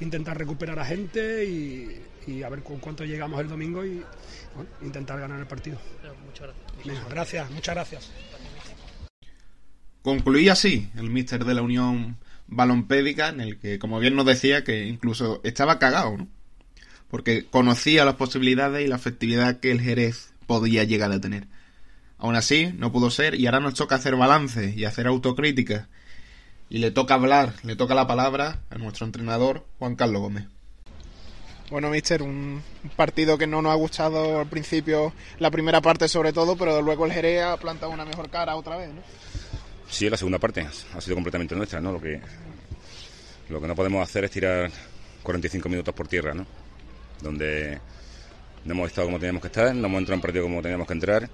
intentar 0.00 0.36
recuperar 0.38 0.78
a 0.78 0.84
gente 0.84 1.44
y, 1.44 2.02
y 2.26 2.42
a 2.42 2.48
ver 2.48 2.62
con 2.62 2.78
cuánto 2.78 3.04
llegamos 3.04 3.40
el 3.40 3.48
domingo 3.48 3.84
y 3.84 4.02
bueno, 4.54 4.70
intentar 4.82 5.20
ganar 5.20 5.38
el 5.40 5.46
partido. 5.46 5.78
Muchas 6.26 6.48
gracias. 6.48 6.84
Bien, 6.84 6.98
gracias, 7.08 7.50
muchas 7.50 7.74
gracias. 7.74 8.10
Concluía 10.02 10.54
así 10.54 10.88
el 10.96 11.10
míster 11.10 11.44
de 11.44 11.54
la 11.54 11.60
Unión 11.60 12.16
Balompédica, 12.50 13.28
en 13.28 13.40
el 13.40 13.58
que, 13.58 13.78
como 13.78 14.00
bien 14.00 14.16
nos 14.16 14.26
decía, 14.26 14.64
que 14.64 14.86
incluso 14.86 15.40
estaba 15.44 15.78
cagado, 15.78 16.18
¿no? 16.18 16.28
Porque 17.08 17.46
conocía 17.46 18.04
las 18.04 18.16
posibilidades 18.16 18.84
y 18.84 18.88
la 18.88 18.96
efectividad 18.96 19.60
que 19.60 19.70
el 19.70 19.80
Jerez 19.80 20.32
podía 20.46 20.84
llegar 20.84 21.12
a 21.12 21.20
tener. 21.20 21.46
Aún 22.18 22.36
así, 22.36 22.72
no 22.76 22.92
pudo 22.92 23.10
ser, 23.10 23.34
y 23.34 23.46
ahora 23.46 23.60
nos 23.60 23.74
toca 23.74 23.94
hacer 23.94 24.16
balance 24.16 24.74
y 24.76 24.84
hacer 24.84 25.06
autocrítica. 25.06 25.88
Y 26.68 26.78
le 26.78 26.90
toca 26.90 27.14
hablar, 27.14 27.54
le 27.62 27.76
toca 27.76 27.94
la 27.94 28.06
palabra 28.06 28.60
a 28.68 28.78
nuestro 28.78 29.06
entrenador, 29.06 29.66
Juan 29.78 29.96
Carlos 29.96 30.22
Gómez. 30.22 30.46
Bueno, 31.70 31.88
mister, 31.88 32.22
un 32.22 32.62
partido 32.96 33.38
que 33.38 33.46
no 33.46 33.62
nos 33.62 33.72
ha 33.72 33.76
gustado 33.76 34.40
al 34.40 34.48
principio, 34.48 35.12
la 35.38 35.52
primera 35.52 35.80
parte 35.80 36.08
sobre 36.08 36.32
todo, 36.32 36.56
pero 36.56 36.82
luego 36.82 37.06
el 37.06 37.12
Jerez 37.12 37.42
ha 37.44 37.56
plantado 37.56 37.92
una 37.92 38.04
mejor 38.04 38.28
cara 38.28 38.56
otra 38.56 38.76
vez, 38.76 38.92
¿no? 38.92 39.02
Sí, 39.90 40.08
la 40.08 40.16
segunda 40.16 40.38
parte 40.38 40.66
ha 40.94 41.00
sido 41.00 41.16
completamente 41.16 41.54
nuestra, 41.56 41.80
¿no? 41.80 41.92
Lo 41.92 42.00
que, 42.00 42.20
lo 43.48 43.60
que 43.60 43.66
no 43.66 43.74
podemos 43.74 44.08
hacer 44.08 44.24
es 44.24 44.30
tirar 44.30 44.70
45 45.22 45.68
minutos 45.68 45.92
por 45.94 46.06
tierra, 46.06 46.32
¿no? 46.32 46.46
Donde 47.20 47.78
no 48.64 48.72
hemos 48.72 48.88
estado 48.88 49.08
como 49.08 49.18
teníamos 49.18 49.42
que 49.42 49.48
estar, 49.48 49.74
no 49.74 49.86
hemos 49.88 49.98
entrado 49.98 50.14
en 50.14 50.20
partido 50.22 50.44
como 50.44 50.62
teníamos 50.62 50.86
que 50.86 50.92
entrar 50.92 51.28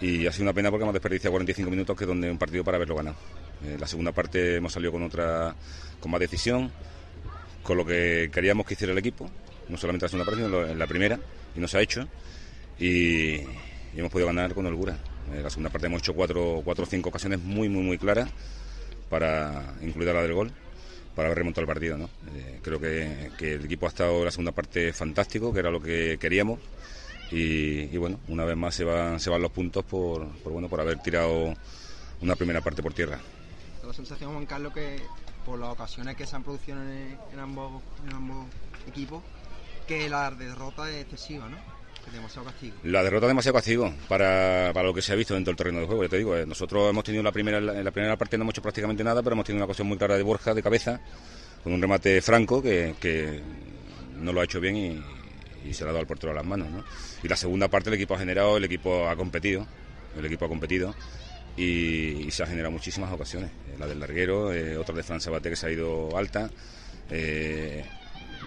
y 0.00 0.26
ha 0.26 0.32
sido 0.32 0.42
una 0.44 0.52
pena 0.52 0.70
porque 0.70 0.82
hemos 0.82 0.92
desperdiciado 0.92 1.32
45 1.32 1.70
minutos 1.70 1.96
que 1.96 2.04
es 2.04 2.08
donde 2.08 2.30
un 2.30 2.38
partido 2.38 2.62
para 2.62 2.76
haberlo 2.76 2.96
ganado. 2.96 3.16
Eh, 3.64 3.76
la 3.80 3.86
segunda 3.86 4.12
parte 4.12 4.56
hemos 4.56 4.72
salido 4.72 4.92
con 4.92 5.02
otra, 5.02 5.54
con 5.98 6.10
más 6.10 6.20
decisión, 6.20 6.70
con 7.62 7.78
lo 7.78 7.86
que 7.86 8.30
queríamos 8.32 8.66
que 8.66 8.74
hiciera 8.74 8.92
el 8.92 8.98
equipo, 8.98 9.28
no 9.68 9.78
solamente 9.78 10.04
en 10.04 10.06
la 10.06 10.10
segunda 10.10 10.30
parte, 10.30 10.44
sino 10.44 10.70
en 10.70 10.78
la 10.78 10.86
primera, 10.86 11.18
y 11.54 11.60
no 11.60 11.66
se 11.66 11.78
ha 11.78 11.80
hecho 11.80 12.06
y 12.78 13.36
hemos 13.96 14.12
podido 14.12 14.26
ganar 14.26 14.52
con 14.52 14.66
holgura. 14.66 14.98
En 15.32 15.42
la 15.42 15.50
segunda 15.50 15.70
parte 15.70 15.86
hemos 15.86 16.00
hecho 16.00 16.14
cuatro, 16.14 16.62
o 16.64 16.86
cinco 16.86 17.08
ocasiones 17.08 17.40
muy, 17.40 17.68
muy, 17.68 17.82
muy 17.82 17.98
claras 17.98 18.30
para 19.10 19.74
incluir 19.82 20.08
a 20.10 20.14
la 20.14 20.22
del 20.22 20.34
gol, 20.34 20.52
para 21.14 21.28
haber 21.28 21.38
remontado 21.38 21.62
el 21.62 21.66
partido. 21.66 21.98
¿no? 21.98 22.08
Eh, 22.34 22.60
creo 22.62 22.80
que, 22.80 23.30
que, 23.38 23.54
el 23.54 23.64
equipo 23.64 23.86
ha 23.86 23.88
estado 23.88 24.18
en 24.18 24.24
la 24.26 24.30
segunda 24.30 24.52
parte 24.52 24.92
fantástico, 24.92 25.52
que 25.52 25.60
era 25.60 25.70
lo 25.70 25.80
que 25.80 26.18
queríamos. 26.20 26.60
Y, 27.30 27.96
bueno, 27.96 28.20
una 28.28 28.44
vez 28.44 28.56
más 28.56 28.74
se 28.74 28.84
van, 28.84 29.18
se 29.18 29.30
van 29.30 29.42
los 29.42 29.50
puntos 29.50 29.84
por, 29.84 30.26
bueno, 30.44 30.68
por 30.68 30.80
haber 30.80 30.98
tirado 31.00 31.54
una 32.20 32.36
primera 32.36 32.60
parte 32.60 32.82
por 32.82 32.94
tierra. 32.94 33.18
La 33.84 33.92
sensación, 33.92 34.32
Juan 34.32 34.46
Carlos, 34.46 34.72
que 34.72 35.02
por 35.44 35.58
las 35.58 35.70
ocasiones 35.70 36.16
que 36.16 36.26
se 36.26 36.36
han 36.36 36.44
producido 36.44 36.80
en, 36.82 37.18
en, 37.32 37.38
ambos, 37.38 37.82
en 38.06 38.14
ambos 38.14 38.46
equipos, 38.86 39.22
que 39.88 40.08
la 40.08 40.30
derrota 40.30 40.88
es 40.90 41.02
excesiva, 41.02 41.48
¿no? 41.48 41.56
La 42.84 43.02
derrota 43.02 43.26
demasiado 43.26 43.54
castigo 43.54 43.92
para, 44.08 44.70
para 44.72 44.86
lo 44.86 44.94
que 44.94 45.02
se 45.02 45.12
ha 45.12 45.16
visto 45.16 45.34
dentro 45.34 45.50
del 45.50 45.56
terreno 45.56 45.80
de 45.80 45.86
juego. 45.86 46.02
Ya 46.02 46.08
te 46.08 46.18
digo, 46.18 46.36
eh, 46.36 46.46
nosotros 46.46 46.90
hemos 46.90 47.04
tenido 47.04 47.22
la 47.22 47.32
primera, 47.32 47.60
la 47.60 47.90
primera 47.90 48.16
parte 48.16 48.38
no 48.38 48.42
hemos 48.42 48.54
hecho 48.54 48.62
prácticamente 48.62 49.02
nada, 49.02 49.22
pero 49.22 49.34
hemos 49.34 49.44
tenido 49.44 49.60
una 49.60 49.66
cuestión 49.66 49.88
muy 49.88 49.98
clara 49.98 50.16
de 50.16 50.22
Borja 50.22 50.54
de 50.54 50.62
cabeza, 50.62 51.00
con 51.64 51.72
un 51.72 51.80
remate 51.80 52.22
franco 52.22 52.62
que, 52.62 52.94
que 53.00 53.40
no 54.20 54.32
lo 54.32 54.40
ha 54.40 54.44
hecho 54.44 54.60
bien 54.60 54.76
y, 54.76 55.02
se 55.74 55.82
le 55.82 55.90
ha 55.90 55.92
dado 55.92 55.98
al 55.98 56.06
portero 56.06 56.32
a 56.32 56.36
las 56.36 56.44
manos. 56.44 56.70
¿no? 56.70 56.84
Y 57.24 57.28
la 57.28 57.36
segunda 57.36 57.68
parte 57.68 57.90
el 57.90 57.94
equipo 57.94 58.14
ha 58.14 58.18
generado, 58.18 58.56
el 58.56 58.64
equipo 58.64 59.08
ha 59.08 59.16
competido, 59.16 59.66
el 60.16 60.24
equipo 60.24 60.44
ha 60.44 60.48
competido 60.48 60.94
y, 61.56 62.30
se 62.30 62.44
ha 62.44 62.46
generado 62.46 62.70
muchísimas 62.70 63.12
ocasiones. 63.12 63.50
Eh, 63.50 63.76
la 63.78 63.86
del 63.86 63.98
larguero, 63.98 64.52
eh, 64.52 64.76
otra 64.78 64.94
de 64.94 65.02
Fran 65.02 65.20
Sabate 65.20 65.50
que 65.50 65.56
se 65.56 65.66
ha 65.66 65.70
ido 65.70 66.16
alta, 66.16 66.50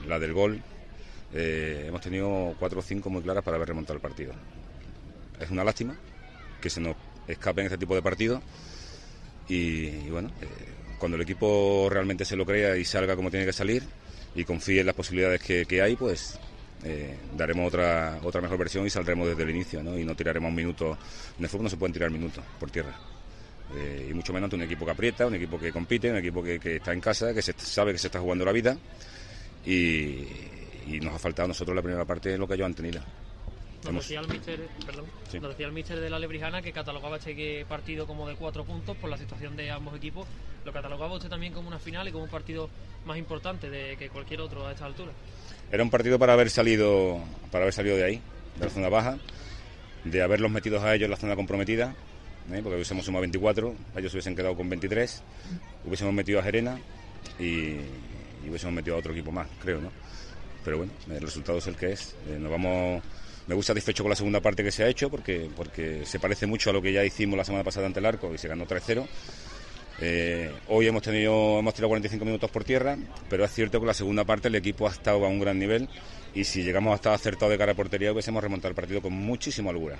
la 0.08 0.20
del 0.20 0.34
gol. 0.34 0.62
Eh, 1.34 1.86
hemos 1.88 2.02
tenido 2.02 2.56
cuatro 2.60 2.80
o 2.80 2.84
cinco 2.84 3.10
muy 3.10 3.22
claras 3.22 3.44
para 3.44 3.58
haber 3.58 3.70
remontado 3.70 3.96
el 3.96 4.02
partido. 4.02 4.34
Es 5.40 5.50
una 5.50 5.64
lástima 5.64 5.96
que 6.62 6.70
se 6.70 6.82
nos 6.82 6.96
escape 7.28 7.62
en 7.62 7.68
este 7.68 7.78
tipo 7.78 7.96
de 7.96 8.02
partidos 8.02 8.42
y, 9.48 9.88
y 9.88 10.10
bueno, 10.10 10.30
eh, 10.42 10.48
cuando 11.00 11.16
el 11.16 11.22
equipo 11.22 11.88
realmente 11.90 12.26
se 12.26 12.36
lo 12.36 12.46
crea 12.46 12.76
y 12.76 12.86
salga 12.86 13.16
como 13.16 13.32
tiene 13.32 13.46
que 13.46 13.54
salir 13.54 13.84
y 14.36 14.44
confíe 14.44 14.82
en 14.82 14.86
las 14.86 14.96
posibilidades 14.96 15.42
que, 15.42 15.82
hay, 15.82 15.96
pues 15.96 16.38
eh, 16.84 17.18
daremos 17.36 17.68
otra 17.68 18.20
otra 18.24 18.42
mejor 18.42 18.58
versión 18.58 18.86
y 18.86 18.90
saldremos 18.90 19.28
desde 19.28 19.44
el 19.44 19.50
inicio, 19.50 19.82
¿no? 19.82 19.98
Y 19.98 20.06
no 20.06 20.16
tiraremos 20.16 20.52
minutos. 20.52 20.98
En 21.38 21.44
el 21.44 21.50
fútbol 21.50 21.64
no 21.64 21.70
se 21.70 21.78
pueden 21.78 21.94
tirar 21.94 22.12
minutos 22.12 22.44
por 22.60 22.70
tierra. 22.70 22.96
Eh, 23.76 24.08
y 24.10 24.14
mucho 24.14 24.34
menos 24.34 24.52
un 24.54 24.62
equipo 24.64 24.86
que 24.86 24.92
aprieta, 24.92 25.28
un 25.28 25.36
equipo 25.36 25.60
que 25.60 25.72
compite, 25.72 26.12
un 26.12 26.18
equipo 26.18 26.44
que, 26.44 26.60
que 26.60 26.78
está 26.78 26.94
en 26.94 27.02
casa, 27.02 27.34
que 27.34 27.42
se, 27.42 27.54
sabe 27.58 27.92
que 27.92 27.98
se 27.98 28.08
está 28.08 28.20
jugando 28.20 28.46
la 28.46 28.52
vida. 28.52 28.78
Y, 29.66 30.26
y 30.90 31.00
nos 31.00 31.14
ha 31.14 31.20
faltado 31.20 31.46
a 31.46 31.48
nosotros 31.50 31.76
la 31.76 31.82
primera 31.82 32.06
parte 32.06 32.38
lo 32.38 32.48
que 32.48 32.56
ellos 32.56 32.66
han 32.66 32.74
tenido. 32.74 33.02
Nos 33.86 33.96
decía 34.04 34.20
el 34.20 34.28
míster, 34.28 34.68
perdón, 34.86 35.06
Sí. 35.32 35.40
nos 35.40 35.52
decía 35.52 35.66
el 35.68 35.72
míster 35.72 36.00
de 36.02 36.10
la 36.10 36.20
Lebrijana 36.20 36.62
que 36.62 36.74
catalogaba 36.74 37.16
este 37.16 37.66
partido 37.66 38.06
como 38.06 38.28
de 38.28 38.36
cuatro 38.36 38.66
puntos 38.66 38.98
por 38.98 39.10
la 39.10 39.18
situación 39.18 39.56
de 39.56 39.72
ambos 39.72 39.96
equipos. 39.96 40.28
Lo 40.66 40.74
catalogaba 40.74 41.14
usted 41.16 41.30
también 41.30 41.54
como 41.54 41.70
una 41.70 41.80
final 41.80 42.06
y 42.08 42.12
como 42.12 42.26
un 42.26 42.30
partido 42.30 42.70
más 43.06 43.18
importante 43.18 43.70
de 43.70 43.96
que 43.96 44.10
cualquier 44.10 44.42
otro 44.42 44.68
a 44.68 44.74
esta 44.74 44.86
altura. 44.86 45.12
Era 45.72 45.82
un 45.82 45.90
partido 45.90 46.20
para 46.20 46.34
haber 46.34 46.50
salido 46.50 47.20
para 47.52 47.64
haber 47.64 47.74
salido 47.74 47.96
de 47.96 48.04
ahí, 48.04 48.22
de 48.58 48.66
la 48.66 48.70
zona 48.72 48.90
baja, 48.90 49.18
de 50.04 50.22
haberlos 50.22 50.52
metido 50.52 50.82
a 50.84 50.94
ellos 50.94 51.06
en 51.06 51.12
la 51.12 51.18
zona 51.18 51.36
comprometida, 51.38 51.96
¿eh? 52.52 52.60
porque 52.62 52.76
hubiésemos 52.76 53.06
sumado 53.06 53.22
24, 53.22 53.76
ellos 53.96 54.12
hubiesen 54.14 54.36
quedado 54.36 54.56
con 54.58 54.68
23, 54.70 55.24
hubiésemos 55.86 56.14
metido 56.14 56.40
a 56.40 56.44
Gerena 56.44 56.78
y, 57.40 57.46
y 57.46 58.50
hubiésemos 58.50 58.76
metido 58.76 58.98
a 58.98 59.00
otro 59.00 59.14
equipo 59.14 59.32
más, 59.32 59.48
creo, 59.62 59.80
¿no? 59.80 59.92
Pero 60.64 60.78
bueno, 60.78 60.92
el 61.10 61.22
resultado 61.22 61.58
es 61.58 61.68
el 61.68 61.76
que 61.76 61.94
es. 61.94 62.16
Eh, 62.28 62.38
nos 62.40 62.52
vamos, 62.52 63.02
me 63.48 63.56
gusta 63.56 63.72
satisfecho 63.74 64.04
con 64.04 64.10
la 64.10 64.16
segunda 64.16 64.42
parte 64.42 64.64
que 64.64 64.72
se 64.72 64.84
ha 64.84 64.88
hecho 64.88 65.10
porque, 65.10 65.50
porque 65.56 66.06
se 66.06 66.20
parece 66.20 66.46
mucho 66.48 66.70
a 66.70 66.74
lo 66.74 66.82
que 66.82 66.92
ya 66.94 67.04
hicimos 67.04 67.38
la 67.38 67.46
semana 67.46 67.64
pasada 67.64 67.86
ante 67.88 68.00
el 68.00 68.06
arco 68.06 68.34
y 68.34 68.38
se 68.38 68.48
ganó 68.48 68.66
3-0. 68.66 69.08
Eh, 70.02 70.54
hoy 70.70 70.88
hemos 70.88 71.02
tenido 71.02 71.60
hemos 71.60 71.74
tirado 71.74 71.90
45 71.90 72.24
minutos 72.24 72.50
por 72.50 72.64
tierra, 72.64 72.98
pero 73.30 73.44
es 73.44 73.52
cierto 73.52 73.82
que 73.82 73.86
la 73.86 73.94
segunda 73.94 74.24
parte 74.24 74.48
el 74.48 74.56
equipo 74.56 74.88
ha 74.88 74.92
estado 74.92 75.26
a 75.26 75.28
un 75.28 75.40
gran 75.40 75.60
nivel 75.60 75.90
y 76.34 76.46
si 76.46 76.64
llegamos 76.64 76.94
a 76.94 76.96
estar 76.96 77.14
acertados 77.14 77.52
de 77.52 77.58
cara 77.58 77.74
a 77.74 77.76
portería 77.76 78.12
hubiésemos 78.14 78.42
remontado 78.42 78.70
el 78.70 78.76
partido 78.76 79.02
con 79.02 79.14
muchísima 79.14 79.72
holgura. 79.72 79.98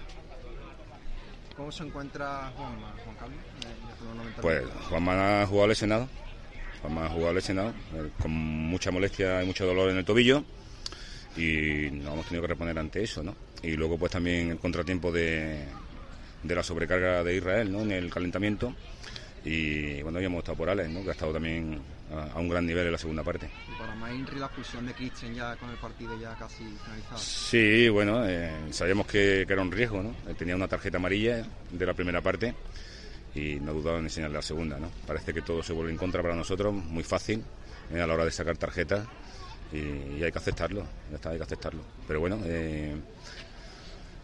¿Cómo 1.58 1.70
se 1.72 1.84
encuentra 1.84 2.50
Juanma, 2.56 2.94
Juan 3.04 3.16
Carlos? 3.18 3.40
Eh, 3.40 3.68
ya 3.90 3.96
por 3.98 4.08
los 4.08 4.16
90 4.16 4.42
Pues. 4.42 4.64
Juanma 4.88 5.42
ha 5.42 5.46
jugado 5.48 5.68
lesionado, 5.68 6.08
Juanma 6.82 7.06
ha 7.06 7.10
jugado 7.10 7.34
lesionado, 7.34 7.74
eh, 7.94 8.10
con 8.22 8.32
mucha 8.32 8.92
molestia 8.92 9.44
y 9.44 9.46
mucho 9.46 9.66
dolor 9.66 9.90
en 9.90 9.98
el 9.98 10.06
tobillo 10.06 10.44
y 11.36 11.90
nos 11.92 12.14
hemos 12.14 12.26
tenido 12.26 12.42
que 12.42 12.48
reponer 12.48 12.78
ante 12.80 13.04
eso, 13.04 13.24
¿no? 13.24 13.36
Y 13.62 13.72
luego 13.72 13.98
pues 13.98 14.12
también 14.12 14.52
el 14.52 14.58
contratiempo 14.58 15.12
de, 15.12 15.66
de 16.44 16.56
la 16.56 16.64
sobrecarga 16.64 17.24
de 17.24 17.36
Israel, 17.36 17.72
¿no? 17.72 17.82
En 17.82 17.92
el 17.92 18.10
calentamiento 18.10 18.74
y 19.46 20.02
bueno, 20.02 20.20
ya 20.20 20.26
hemos 20.26 20.40
estado 20.40 20.58
por 20.58 20.70
Alex, 20.70 20.90
¿no? 20.90 21.04
Que 21.04 21.10
ha 21.10 21.14
estado 21.14 21.34
también 21.34 21.80
a, 22.14 22.34
a 22.34 22.40
un 22.40 22.50
gran 22.50 22.66
nivel 22.66 22.86
en 22.86 22.92
la 22.92 22.98
segunda 22.98 23.24
parte. 23.24 23.50
Y 23.68 23.80
para 23.80 23.96
Mainri 23.96 24.38
la 24.38 24.48
expulsión 24.48 24.86
de 24.86 24.94
Christian 24.94 25.34
ya 25.34 25.56
con 25.56 25.70
el 25.70 25.78
partido 25.78 26.20
ya 26.20 26.36
casi 26.36 26.64
finalizado. 26.84 27.18
Sí, 27.18 27.90
bueno, 27.90 28.28
eh, 28.28 28.52
sabíamos 28.72 29.08
que, 29.08 29.46
que 29.48 29.54
era 29.54 29.62
un 29.62 29.72
riesgo, 29.72 30.02
¿no? 30.02 30.16
Él 30.28 30.36
tenía 30.36 30.56
una 30.56 30.68
tarjeta 30.68 30.98
amarilla 30.98 31.46
de 31.72 31.86
la 31.86 31.94
primera 31.94 32.22
parte 32.22 32.54
y 33.36 33.60
no 33.60 33.74
dudaba 33.74 34.00
en 34.00 34.06
enseñarle 34.06 34.38
la 34.38 34.42
segunda, 34.42 34.80
¿no? 34.80 34.90
Parece 35.06 35.34
que 35.34 35.42
todo 35.42 35.62
se 35.64 35.74
vuelve 35.74 35.92
en 35.92 35.98
contra 35.98 36.22
para 36.22 36.36
nosotros, 36.36 36.74
muy 36.74 37.04
fácil 37.04 37.44
eh, 37.92 38.02
a 38.02 38.08
la 38.08 38.14
hora 38.14 38.26
de 38.26 38.32
sacar 38.32 38.58
tarjetas 38.58 39.08
y, 39.72 39.78
y 39.78 40.24
hay 40.24 40.32
que 40.32 40.38
aceptarlo, 40.38 40.86
ya 41.10 41.16
está, 41.16 41.30
hay 41.30 41.38
que 41.38 41.44
aceptarlo. 41.44 41.82
Pero 42.08 42.20
bueno, 42.20 42.40
eh, 42.46 42.96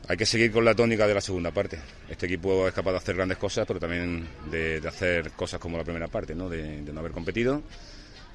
hay 0.08 0.18
que 0.18 0.26
seguir 0.26 0.52
con 0.52 0.66
la 0.66 0.76
tónica 0.76 1.08
de 1.08 1.14
la 1.14 1.22
segunda 1.22 1.52
parte. 1.52 1.80
Este 2.10 2.26
equipo 2.26 2.68
es 2.68 2.74
capaz 2.74 2.92
de 2.92 2.98
hacer 2.98 3.16
grandes 3.16 3.38
cosas, 3.38 3.66
pero 3.68 3.80
también 3.80 4.28
de, 4.52 4.80
de 4.82 4.88
hacer 4.88 5.32
cosas 5.32 5.60
como 5.60 5.78
la 5.78 5.84
primera 5.84 6.08
parte, 6.08 6.36
¿no? 6.36 6.50
De, 6.50 6.82
de 6.82 6.94
no 6.94 7.00
haber 7.00 7.12
competido 7.12 7.62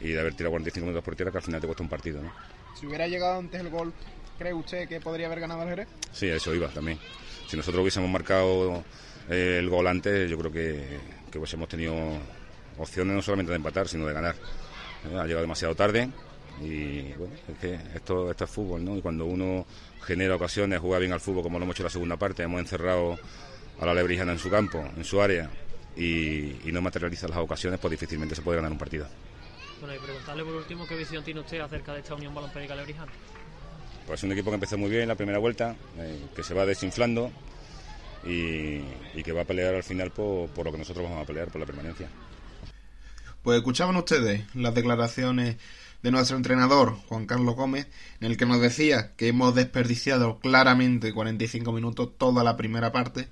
y 0.00 0.08
de 0.10 0.20
haber 0.20 0.34
tirado 0.34 0.52
45 0.52 0.84
minutos 0.84 1.04
por 1.04 1.14
tierra, 1.14 1.30
que 1.30 1.38
al 1.38 1.44
final 1.44 1.60
te 1.60 1.66
cuesta 1.66 1.82
un 1.82 1.88
partido, 1.88 2.22
¿no? 2.22 2.32
Si 2.78 2.86
hubiera 2.86 3.06
llegado 3.06 3.38
antes 3.38 3.60
el 3.60 3.68
gol, 3.68 3.92
¿cree 4.38 4.54
usted 4.54 4.88
que 4.88 5.00
podría 5.00 5.26
haber 5.26 5.40
ganado 5.40 5.62
el 5.62 5.68
Jerez? 5.68 5.88
Sí, 6.12 6.30
a 6.30 6.36
eso 6.36 6.54
iba 6.54 6.68
también. 6.68 6.98
Si 7.48 7.56
nosotros 7.56 7.82
hubiésemos 7.82 8.08
marcado 8.08 8.82
el 9.28 9.68
gol 9.68 9.86
antes, 9.86 10.30
yo 10.30 10.38
creo 10.38 10.52
que, 10.52 10.98
que 11.30 11.38
hubiésemos 11.38 11.68
tenido 11.68 11.94
opciones 12.78 13.14
no 13.14 13.22
solamente 13.22 13.50
de 13.50 13.56
empatar, 13.56 13.88
sino 13.88 14.06
de 14.06 14.12
ganar. 14.14 14.34
Eh, 15.10 15.16
ha 15.16 15.24
llegado 15.24 15.42
demasiado 15.42 15.74
tarde 15.74 16.08
y 16.62 17.12
bueno, 17.14 17.34
es 17.48 17.58
que 17.58 17.74
esto, 17.94 18.30
esto 18.30 18.44
es 18.44 18.50
fútbol, 18.50 18.84
¿no? 18.84 18.96
Y 18.96 19.02
cuando 19.02 19.24
uno 19.24 19.66
genera 20.02 20.34
ocasiones, 20.34 20.80
juega 20.80 20.98
bien 20.98 21.12
al 21.12 21.20
fútbol 21.20 21.42
como 21.42 21.58
lo 21.58 21.64
hemos 21.64 21.74
hecho 21.74 21.82
en 21.82 21.86
la 21.86 21.90
segunda 21.90 22.16
parte, 22.16 22.42
hemos 22.42 22.60
encerrado 22.60 23.18
a 23.80 23.86
la 23.86 23.94
Lebrijana 23.94 24.32
en 24.32 24.38
su 24.38 24.50
campo, 24.50 24.84
en 24.96 25.04
su 25.04 25.20
área 25.20 25.50
y, 25.96 26.68
y 26.68 26.72
no 26.72 26.82
materializa 26.82 27.28
las 27.28 27.38
ocasiones, 27.38 27.80
pues 27.80 27.92
difícilmente 27.92 28.34
se 28.34 28.42
puede 28.42 28.56
ganar 28.56 28.72
un 28.72 28.78
partido. 28.78 29.06
Bueno, 29.80 29.94
y 29.94 29.98
preguntarle 29.98 30.44
por 30.44 30.54
último 30.54 30.86
qué 30.86 30.96
visión 30.96 31.24
tiene 31.24 31.40
usted 31.40 31.60
acerca 31.60 31.94
de 31.94 32.00
esta 32.00 32.14
Unión 32.14 32.34
Balompédica 32.34 32.74
Lebrijana. 32.74 33.12
Pues 34.06 34.20
es 34.20 34.24
un 34.24 34.32
equipo 34.32 34.50
que 34.50 34.56
empezó 34.56 34.76
muy 34.76 34.90
bien 34.90 35.08
la 35.08 35.14
primera 35.14 35.38
vuelta, 35.38 35.74
eh, 35.98 36.26
que 36.36 36.42
se 36.42 36.52
va 36.52 36.66
desinflando 36.66 37.30
y, 38.24 38.80
que 39.22 39.32
va 39.32 39.42
a 39.42 39.46
pelear 39.46 39.74
al 39.74 39.82
final 39.82 40.10
por, 40.10 40.64
lo 40.64 40.72
que 40.72 40.78
nosotros 40.78 41.04
vamos 41.04 41.22
a 41.22 41.26
pelear, 41.26 41.48
por 41.48 41.60
la 41.60 41.66
permanencia. 41.66 42.08
Pues 43.42 43.58
escuchaban 43.58 43.96
ustedes 43.96 44.42
las 44.54 44.74
declaraciones 44.74 45.56
de 46.02 46.10
nuestro 46.10 46.36
entrenador, 46.36 46.96
Juan 47.08 47.26
Carlos 47.26 47.54
Gómez, 47.56 47.86
en 48.20 48.30
el 48.30 48.36
que 48.36 48.46
nos 48.46 48.60
decía 48.60 49.14
que 49.16 49.28
hemos 49.28 49.54
desperdiciado 49.54 50.38
claramente 50.40 51.12
45 51.12 51.72
minutos 51.72 52.16
toda 52.18 52.44
la 52.44 52.56
primera 52.56 52.92
parte, 52.92 53.28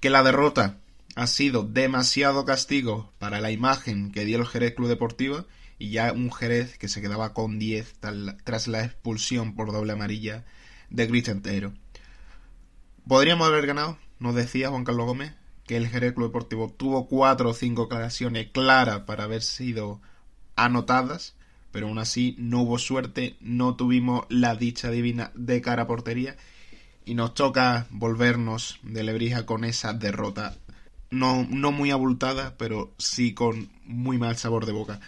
que 0.00 0.10
la 0.10 0.22
derrota 0.22 0.78
ha 1.16 1.26
sido 1.26 1.62
demasiado 1.62 2.44
castigo 2.44 3.12
para 3.18 3.40
la 3.40 3.50
imagen 3.50 4.10
que 4.10 4.24
dio 4.24 4.38
el 4.38 4.46
Jerez 4.46 4.74
Club 4.74 4.88
Deportivo 4.88 5.46
y 5.78 5.90
ya 5.90 6.12
un 6.12 6.32
Jerez 6.32 6.76
que 6.78 6.88
se 6.88 7.00
quedaba 7.00 7.32
con 7.32 7.58
10 7.58 7.94
tal- 8.00 8.36
tras 8.44 8.66
la 8.68 8.84
expulsión 8.84 9.54
por 9.54 9.72
doble 9.72 9.92
amarilla 9.92 10.44
de 10.90 11.08
Cristian 11.08 11.42
Teiro. 11.42 11.72
Podríamos 13.06 13.46
haber 13.48 13.66
ganado, 13.66 13.98
nos 14.18 14.34
decía 14.34 14.70
Juan 14.70 14.84
Carlos 14.84 15.04
Gómez, 15.04 15.34
que 15.66 15.76
el 15.76 15.88
Jerez 15.88 16.14
Club 16.14 16.28
Deportivo 16.28 16.70
tuvo 16.70 17.06
cuatro 17.06 17.50
o 17.50 17.54
cinco 17.54 17.82
ocasiones 17.82 18.48
claras 18.50 19.00
para 19.00 19.24
haber 19.24 19.42
sido 19.42 20.00
anotadas, 20.56 21.34
pero 21.70 21.88
aún 21.88 21.98
así 21.98 22.34
no 22.38 22.62
hubo 22.62 22.78
suerte, 22.78 23.36
no 23.40 23.76
tuvimos 23.76 24.24
la 24.30 24.56
dicha 24.56 24.90
divina 24.90 25.32
de 25.34 25.60
cara 25.60 25.82
a 25.82 25.86
portería 25.86 26.36
y 27.04 27.12
nos 27.12 27.34
toca 27.34 27.86
volvernos 27.90 28.78
de 28.82 29.02
Lebrija 29.02 29.44
con 29.44 29.64
esa 29.64 29.92
derrota. 29.92 30.56
No, 31.10 31.46
no 31.50 31.72
muy 31.72 31.90
abultada, 31.90 32.54
pero 32.56 32.94
sí 32.96 33.34
con 33.34 33.68
muy 33.84 34.16
mal 34.16 34.36
sabor 34.38 34.64
de 34.64 34.72
boca. 34.72 35.00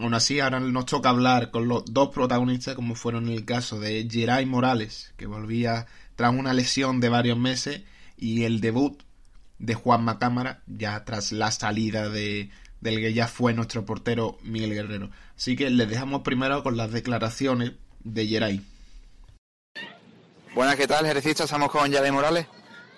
Aún 0.00 0.14
así, 0.14 0.40
ahora 0.40 0.58
nos 0.58 0.86
toca 0.86 1.10
hablar 1.10 1.52
con 1.52 1.68
los 1.68 1.84
dos 1.86 2.08
protagonistas, 2.08 2.74
como 2.74 2.96
fueron 2.96 3.28
el 3.28 3.44
caso 3.44 3.78
de 3.78 4.08
Geray 4.10 4.46
Morales, 4.46 5.14
que 5.16 5.26
volvía 5.26 5.86
tras 6.20 6.34
una 6.34 6.52
lesión 6.52 7.00
de 7.00 7.08
varios 7.08 7.38
meses, 7.38 7.80
y 8.18 8.44
el 8.44 8.60
debut 8.60 9.02
de 9.58 9.72
Juan 9.72 10.04
Macámara, 10.04 10.60
ya 10.66 11.02
tras 11.06 11.32
la 11.32 11.50
salida 11.50 12.10
de, 12.10 12.50
del 12.82 12.96
que 12.96 13.14
ya 13.14 13.26
fue 13.26 13.54
nuestro 13.54 13.86
portero 13.86 14.36
Miguel 14.42 14.74
Guerrero. 14.74 15.08
Así 15.34 15.56
que 15.56 15.70
les 15.70 15.88
dejamos 15.88 16.20
primero 16.20 16.62
con 16.62 16.76
las 16.76 16.92
declaraciones 16.92 17.72
de 18.04 18.26
Geray. 18.26 18.60
Buenas, 20.54 20.76
¿qué 20.76 20.86
tal, 20.86 21.06
Jerecistas? 21.06 21.46
Estamos 21.46 21.70
con 21.70 21.90
Yaray 21.90 22.10
Morales. 22.10 22.46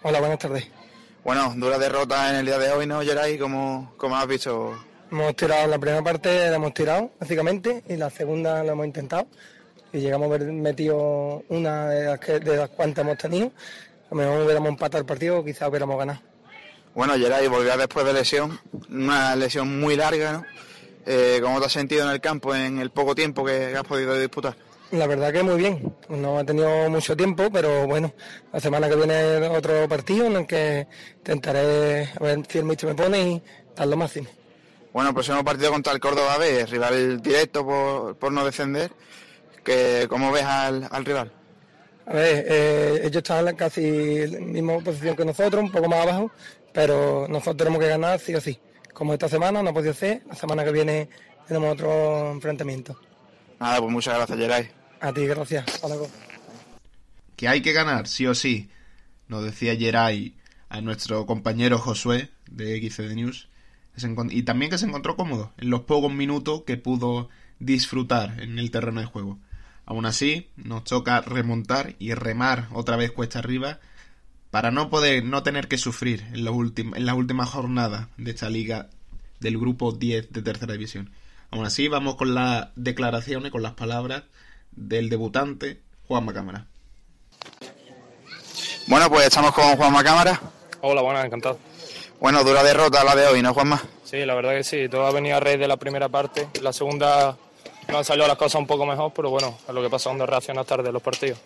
Hola, 0.03 0.19
buenas 0.19 0.41
tardes. 0.41 0.67
Bueno, 1.23 1.55
dura 1.57 1.79
derrota 1.79 2.29
en 2.29 2.41
el 2.41 2.47
día 2.47 2.59
de 2.59 2.73
hoy, 2.73 2.89
¿no, 2.89 3.05
Yaray? 3.05 3.39
¿Cómo, 3.39 3.95
cómo 3.99 4.17
has 4.17 4.27
visto? 4.27 4.77
Hemos 5.13 5.37
tirado 5.37 5.69
la 5.69 5.79
primera 5.79 6.03
parte, 6.03 6.51
la 6.51 6.57
hemos 6.57 6.75
tirado, 6.75 7.13
básicamente, 7.21 7.85
y 7.89 7.95
la 7.95 8.11
segunda 8.11 8.65
la 8.65 8.73
hemos 8.73 8.85
intentado. 8.85 9.29
Y 9.93 9.99
llegamos 10.01 10.31
a 10.31 10.35
haber 10.35 10.53
metido 10.53 11.43
una 11.49 11.89
de 11.89 12.05
las, 12.07 12.21
que- 12.21 12.41
de 12.41 12.57
las 12.57 12.71
cuantas 12.71 13.05
hemos 13.05 13.19
tenido. 13.19 13.47
A 14.11 14.15
lo 14.15 14.17
mejor 14.17 14.43
hubiéramos 14.43 14.69
empatado 14.71 15.01
el 15.01 15.07
partido, 15.07 15.45
quizás 15.45 15.69
hubiéramos 15.69 15.99
ganado. 15.99 16.21
Bueno, 16.95 17.17
Yaray, 17.17 17.49
volvió 17.49 17.77
después 17.77 18.05
de 18.05 18.13
lesión, 18.13 18.59
una 18.91 19.35
lesión 19.37 19.81
muy 19.81 19.97
larga, 19.97 20.33
¿no? 20.33 20.45
Eh, 21.07 21.41
¿Cómo 21.43 21.59
te 21.59 21.67
has 21.67 21.73
sentido 21.73 22.05
en 22.05 22.11
el 22.11 22.21
campo 22.21 22.55
en 22.55 22.79
el 22.79 22.91
poco 22.91 23.15
tiempo 23.15 23.45
que 23.45 23.75
has 23.77 23.85
podido 23.85 24.19
disputar? 24.19 24.55
La 24.93 25.07
verdad 25.07 25.33
que 25.33 25.43
muy 25.43 25.57
bien. 25.57 25.95
No 26.11 26.39
ha 26.39 26.45
tenido 26.45 26.89
mucho 26.91 27.17
tiempo, 27.17 27.49
pero 27.51 27.87
bueno, 27.87 28.13
la 28.53 28.61
semana 28.61 28.89
que 28.91 28.97
viene 28.97 29.49
otro 29.49 29.89
partido 29.89 30.27
en 30.27 30.37
el 30.37 30.47
que 30.47 30.87
intentaré 31.17 32.11
a 32.15 32.23
ver 32.23 32.41
si 32.49 32.59
el 32.59 32.65
Mister 32.65 32.91
me 32.91 32.95
pone 32.95 33.21
y 33.23 33.43
dar 33.75 33.89
lo 33.89 33.97
máximo. 33.97 34.29
Bueno, 34.93 35.15
próximo 35.15 35.43
partido 35.43 35.73
contra 35.73 35.95
el 35.95 36.01
Córdoba 36.01 36.37
B, 36.37 36.67
rival 36.67 37.23
directo 37.23 37.65
por, 37.65 38.17
por 38.17 38.31
no 38.33 38.45
descender. 38.45 38.93
Que, 39.65 40.07
¿Cómo 40.09 40.33
ves 40.33 40.45
al, 40.45 40.89
al 40.91 41.05
rival? 41.05 41.33
A 42.07 42.15
ver, 42.15 42.47
eh, 42.49 43.01
ellos 43.05 43.17
están 43.17 43.47
en 43.49 43.57
casi 43.57 44.27
la 44.27 44.41
misma 44.41 44.79
posición 44.81 45.17
que 45.17 45.25
nosotros, 45.25 45.63
un 45.63 45.71
poco 45.71 45.89
más 45.89 46.01
abajo, 46.01 46.33
pero 46.73 47.27
nosotros 47.29 47.57
tenemos 47.59 47.81
que 47.81 47.89
ganar 47.89 48.19
sí 48.19 48.35
o 48.35 48.41
sí. 48.41 48.59
Como 48.93 49.13
esta 49.13 49.29
semana 49.29 49.63
no 49.63 49.71
ha 49.71 49.73
podido 49.75 49.95
ser, 49.95 50.23
la 50.29 50.35
semana 50.35 50.65
que 50.65 50.73
viene 50.73 51.09
tenemos 51.47 51.73
otro 51.73 52.33
enfrentamiento. 52.33 52.99
Nada, 53.61 53.79
pues 53.79 53.93
muchas 53.93 54.17
gracias, 54.17 54.39
Geray. 54.39 54.71
A 55.01 55.13
ti, 55.13 55.27
gracias. 55.27 55.65
Hasta. 55.83 55.89
Que 57.37 57.49
hay 57.49 57.63
que 57.63 57.73
ganar, 57.73 58.07
sí 58.09 58.27
o 58.27 58.35
sí, 58.35 58.71
nos 59.29 59.45
decía 59.45 59.77
Geray 59.77 60.37
a 60.69 60.81
nuestro 60.81 61.27
compañero 61.27 61.79
Josué 61.79 62.31
de 62.51 62.81
XCD 62.81 63.15
News. 63.15 63.49
Y 64.31 64.43
también 64.43 64.71
que 64.71 64.79
se 64.79 64.87
encontró 64.87 65.17
cómodo 65.17 65.53
en 65.59 65.71
los 65.71 65.83
pocos 65.83 66.13
minutos 66.13 66.63
que 66.67 66.77
pudo 66.77 67.29
disfrutar 67.59 68.41
en 68.41 68.59
el 68.59 68.71
terreno 68.71 69.01
de 69.01 69.07
juego. 69.07 69.39
Aún 69.85 70.07
así, 70.07 70.49
nos 70.57 70.85
toca 70.85 71.21
remontar 71.21 71.95
y 71.99 72.15
remar 72.15 72.69
otra 72.73 72.97
vez 72.97 73.11
cuesta 73.11 73.41
arriba 73.41 73.81
para 74.51 74.71
no 74.71 74.91
poder, 74.91 75.25
no 75.25 75.43
tener 75.43 75.67
que 75.67 75.79
sufrir 75.79 76.25
en, 76.33 76.45
los 76.45 76.55
en 76.77 77.07
las 77.07 77.15
últimas 77.17 77.49
jornadas 77.49 78.09
de 78.17 78.31
esta 78.31 78.51
liga 78.51 78.89
del 79.41 79.59
grupo 79.59 79.93
10 79.93 80.33
de 80.33 80.43
tercera 80.43 80.75
división. 80.75 81.11
Aún 81.51 81.67
así, 81.67 81.89
vamos 81.89 82.17
con 82.17 82.35
las 82.35 82.69
declaraciones, 82.77 83.51
con 83.51 83.63
las 83.63 83.73
palabras 83.73 84.25
del 84.71 85.09
debutante 85.09 85.81
Juanma 86.07 86.33
Cámara. 86.33 86.67
Bueno, 88.87 89.09
pues 89.09 89.27
estamos 89.27 89.53
con 89.53 89.77
Juanma 89.77 90.03
Cámara. 90.05 90.41
Hola, 90.81 91.03
buenas, 91.03 91.25
encantado. 91.25 91.59
Bueno, 92.21 92.45
dura 92.45 92.63
derrota 92.63 93.05
la 93.05 93.17
de 93.17 93.27
hoy, 93.27 93.43
¿no, 93.43 93.53
Juanma? 93.53 93.83
Sí, 94.05 94.25
la 94.25 94.35
verdad 94.35 94.53
que 94.53 94.65
sí, 94.65 94.89
todo 94.89 95.07
ha 95.07 95.13
venido 95.13 95.37
a 95.37 95.41
raíz 95.41 95.59
de 95.59 95.67
la 95.67 95.77
primera 95.77 96.09
parte. 96.09 96.49
La 96.61 96.73
segunda 96.73 97.37
no 97.89 97.99
han 97.99 98.05
salido 98.05 98.27
las 98.27 98.37
cosas 98.37 98.61
un 98.61 98.67
poco 98.67 98.87
mejor, 98.87 99.13
pero 99.15 99.31
bueno, 99.31 99.59
es 99.67 99.75
lo 99.75 99.83
que 99.83 99.91
pasa 99.91 100.11
cuando 100.11 100.27
reaccionas 100.27 100.67
tarde 100.67 100.89
en 100.89 100.95
los 100.95 101.03
partidos. 101.03 101.39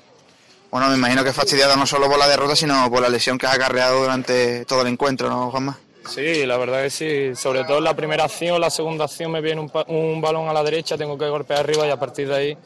Bueno, 0.70 0.88
me 0.88 0.96
imagino 0.96 1.24
que 1.24 1.32
fastidiada 1.32 1.76
no 1.76 1.86
solo 1.86 2.08
por 2.08 2.18
la 2.18 2.28
derrota, 2.28 2.56
sino 2.56 2.90
por 2.90 3.00
la 3.00 3.08
lesión 3.08 3.38
que 3.38 3.46
has 3.46 3.54
acarreado 3.54 4.00
durante 4.02 4.64
todo 4.64 4.82
el 4.82 4.88
encuentro, 4.88 5.30
¿no, 5.30 5.50
Juanma? 5.50 5.78
Sí, 6.08 6.46
la 6.46 6.56
verdad 6.56 6.82
que 6.82 6.90
sí, 6.90 7.34
sobre 7.34 7.64
todo 7.64 7.78
en 7.78 7.84
la 7.84 7.94
primera 7.94 8.24
acción, 8.24 8.60
la 8.60 8.70
segunda 8.70 9.04
acción 9.04 9.32
me 9.32 9.40
viene 9.40 9.60
un, 9.60 9.70
un 9.88 10.20
balón 10.20 10.48
a 10.48 10.52
la 10.52 10.62
derecha, 10.62 10.96
tengo 10.96 11.18
que 11.18 11.28
golpear 11.28 11.60
arriba 11.60 11.86
y 11.86 11.90
a 11.90 11.98
partir 11.98 12.28
de 12.28 12.34
ahí 12.34 12.58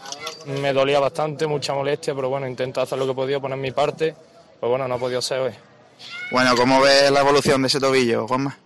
me 0.46 0.72
dolía 0.72 1.00
bastante, 1.00 1.46
mucha 1.46 1.72
molestia, 1.72 2.14
pero 2.14 2.28
bueno, 2.28 2.46
intento 2.46 2.80
hacer 2.82 2.98
lo 2.98 3.06
que 3.06 3.12
he 3.12 3.14
podido, 3.14 3.40
poner 3.40 3.56
mi 3.56 3.70
parte, 3.70 4.14
pues 4.58 4.68
bueno, 4.68 4.86
no 4.86 4.94
ha 4.94 4.98
podido 4.98 5.22
ser 5.22 5.40
hoy. 5.40 5.52
Bueno, 6.30 6.54
¿cómo 6.54 6.80
ves 6.80 7.10
la 7.10 7.20
evolución 7.20 7.62
de 7.62 7.68
ese 7.68 7.80
tobillo, 7.80 8.26
Juanma? 8.28 8.58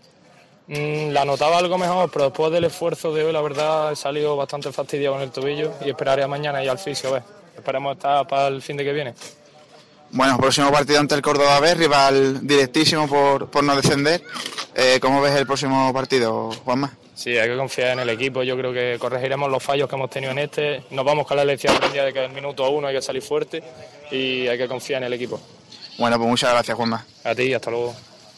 Mm, 0.67 1.11
la 1.11 1.25
notaba 1.25 1.59
algo 1.59 1.77
mejor, 1.77 2.11
pero 2.11 2.27
después 2.27 2.51
del 2.53 2.65
esfuerzo 2.65 3.13
de 3.13 3.25
hoy, 3.25 3.33
la 3.33 3.43
verdad, 3.43 3.93
he 3.93 3.97
salido 3.97 4.37
bastante 4.37 4.73
fastidiado 4.73 5.15
con 5.15 5.23
el 5.23 5.31
tobillo 5.31 5.73
y 5.85 5.91
esperaré 5.91 6.23
a 6.23 6.29
mañana 6.29 6.65
y 6.65 6.69
al 6.69 6.79
fisio, 6.79 7.11
a 7.11 7.13
ver. 7.15 7.23
Esperemos 7.57 7.97
estar 7.97 8.27
para 8.27 8.49
el 8.49 8.63
fin 8.63 8.77
de 8.77 8.85
que 8.85 8.93
viene. 8.93 9.15
Bueno, 10.11 10.39
próximo 10.39 10.71
partido 10.71 11.01
ante 11.01 11.15
el 11.15 11.23
Córdoba 11.23 11.59
B, 11.61 11.75
rival 11.75 12.47
directísimo 12.47 13.09
por, 13.09 13.51
por 13.51 13.65
no 13.65 13.77
descender. 13.77 14.23
Eh, 14.75 14.99
¿Cómo 15.01 15.21
ves 15.21 15.35
el 15.35 15.47
próximo 15.47 15.93
partido, 15.93 16.51
Juanma? 16.65 16.97
Sí, 17.15 17.37
hay 17.37 17.49
que 17.49 17.57
confiar 17.57 17.93
en 17.93 18.01
el 18.01 18.11
equipo. 18.11 18.43
Yo 18.43 18.57
creo 18.57 18.73
que 18.73 18.97
corregiremos 18.99 19.51
los 19.51 19.63
fallos 19.63 19.89
que 19.89 19.95
hemos 19.95 20.11
tenido 20.11 20.33
en 20.33 20.39
este. 20.39 20.85
Nos 20.91 21.05
vamos 21.05 21.27
con 21.27 21.37
la 21.37 21.45
lección 21.45 21.77
aprendida 21.77 22.05
de 22.05 22.13
que 22.13 22.19
en 22.19 22.31
el 22.31 22.33
minuto 22.33 22.69
uno 22.71 22.89
hay 22.89 22.95
que 22.95 23.03
salir 23.03 23.23
fuerte 23.23 23.63
y 24.11 24.47
hay 24.49 24.59
que 24.59 24.67
confiar 24.67 25.03
en 25.03 25.07
el 25.07 25.13
equipo. 25.13 25.41
Bueno, 25.99 26.17
pues 26.17 26.29
muchas 26.29 26.51
gracias, 26.51 26.77
Juanma. 26.77 27.05
A 27.23 27.35
ti, 27.35 27.55
hasta 27.55 27.71
luego. 27.71 27.95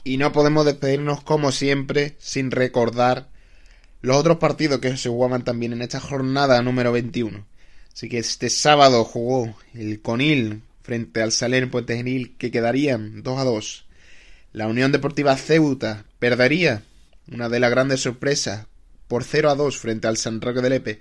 Y 0.07 0.19
no 0.19 0.31
podemos 0.31 0.65
despedirnos 0.65 1.21
como 1.25 1.51
siempre 1.51 2.15
sin 2.21 2.53
recordar 2.53 3.29
los 4.03 4.17
otros 4.17 4.37
partidos 4.37 4.79
que 4.79 4.97
se 4.97 5.09
jugaban 5.09 5.43
también 5.43 5.73
en 5.73 5.83
esta 5.83 5.99
jornada 5.99 6.63
número 6.63 6.93
21. 6.93 7.45
Así 7.93 8.09
que 8.09 8.19
este 8.19 8.49
sábado 8.49 9.03
jugó 9.03 9.57
el 9.75 10.01
Conil 10.03 10.63
frente 10.85 11.23
al 11.23 11.33
Saler 11.33 11.69
Puente 11.73 11.97
Genil 11.97 12.37
que 12.39 12.53
quedarían 12.53 13.25
2 13.25 13.37
a 13.41 13.43
2. 13.43 13.87
La 14.53 14.69
Unión 14.69 14.93
Deportiva 14.93 15.37
Ceuta 15.37 16.05
perdería 16.21 16.85
una 17.27 17.49
de 17.49 17.59
las 17.59 17.73
grandes 17.73 18.03
sorpresas 18.03 18.69
por 19.09 19.25
0 19.25 19.51
a 19.51 19.55
2 19.57 19.77
frente 19.77 20.07
al 20.07 20.19
San 20.19 20.41
Roque 20.41 20.61
de 20.61 20.71
Lepe, 20.71 21.01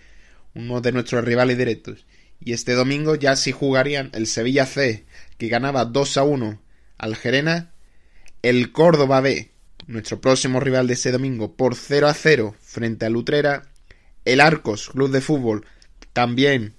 uno 0.55 0.81
de 0.81 0.91
nuestros 0.91 1.23
rivales 1.23 1.59
directos. 1.59 2.07
Y 2.39 2.53
este 2.53 2.73
domingo 2.73 3.13
ya 3.13 3.35
sí 3.35 3.51
jugarían 3.51 4.09
el 4.13 4.25
Sevilla 4.25 4.65
C, 4.65 5.05
que 5.37 5.47
ganaba 5.47 5.85
2 5.85 6.17
a 6.17 6.23
1 6.23 6.59
al 6.97 7.15
Gerena, 7.15 7.74
el 8.45 8.71
Córdoba 8.71 9.21
B, 9.21 9.49
nuestro 9.87 10.21
próximo 10.21 10.59
rival 10.59 10.85
de 10.85 10.93
ese 10.93 11.11
domingo, 11.11 11.55
por 11.55 11.73
0 11.73 12.07
a 12.07 12.13
0 12.13 12.55
frente 12.61 13.07
al 13.07 13.15
Utrera, 13.15 13.71
el 14.23 14.39
Arcos 14.39 14.89
Club 14.89 15.09
de 15.09 15.19
Fútbol 15.19 15.65
también 16.13 16.75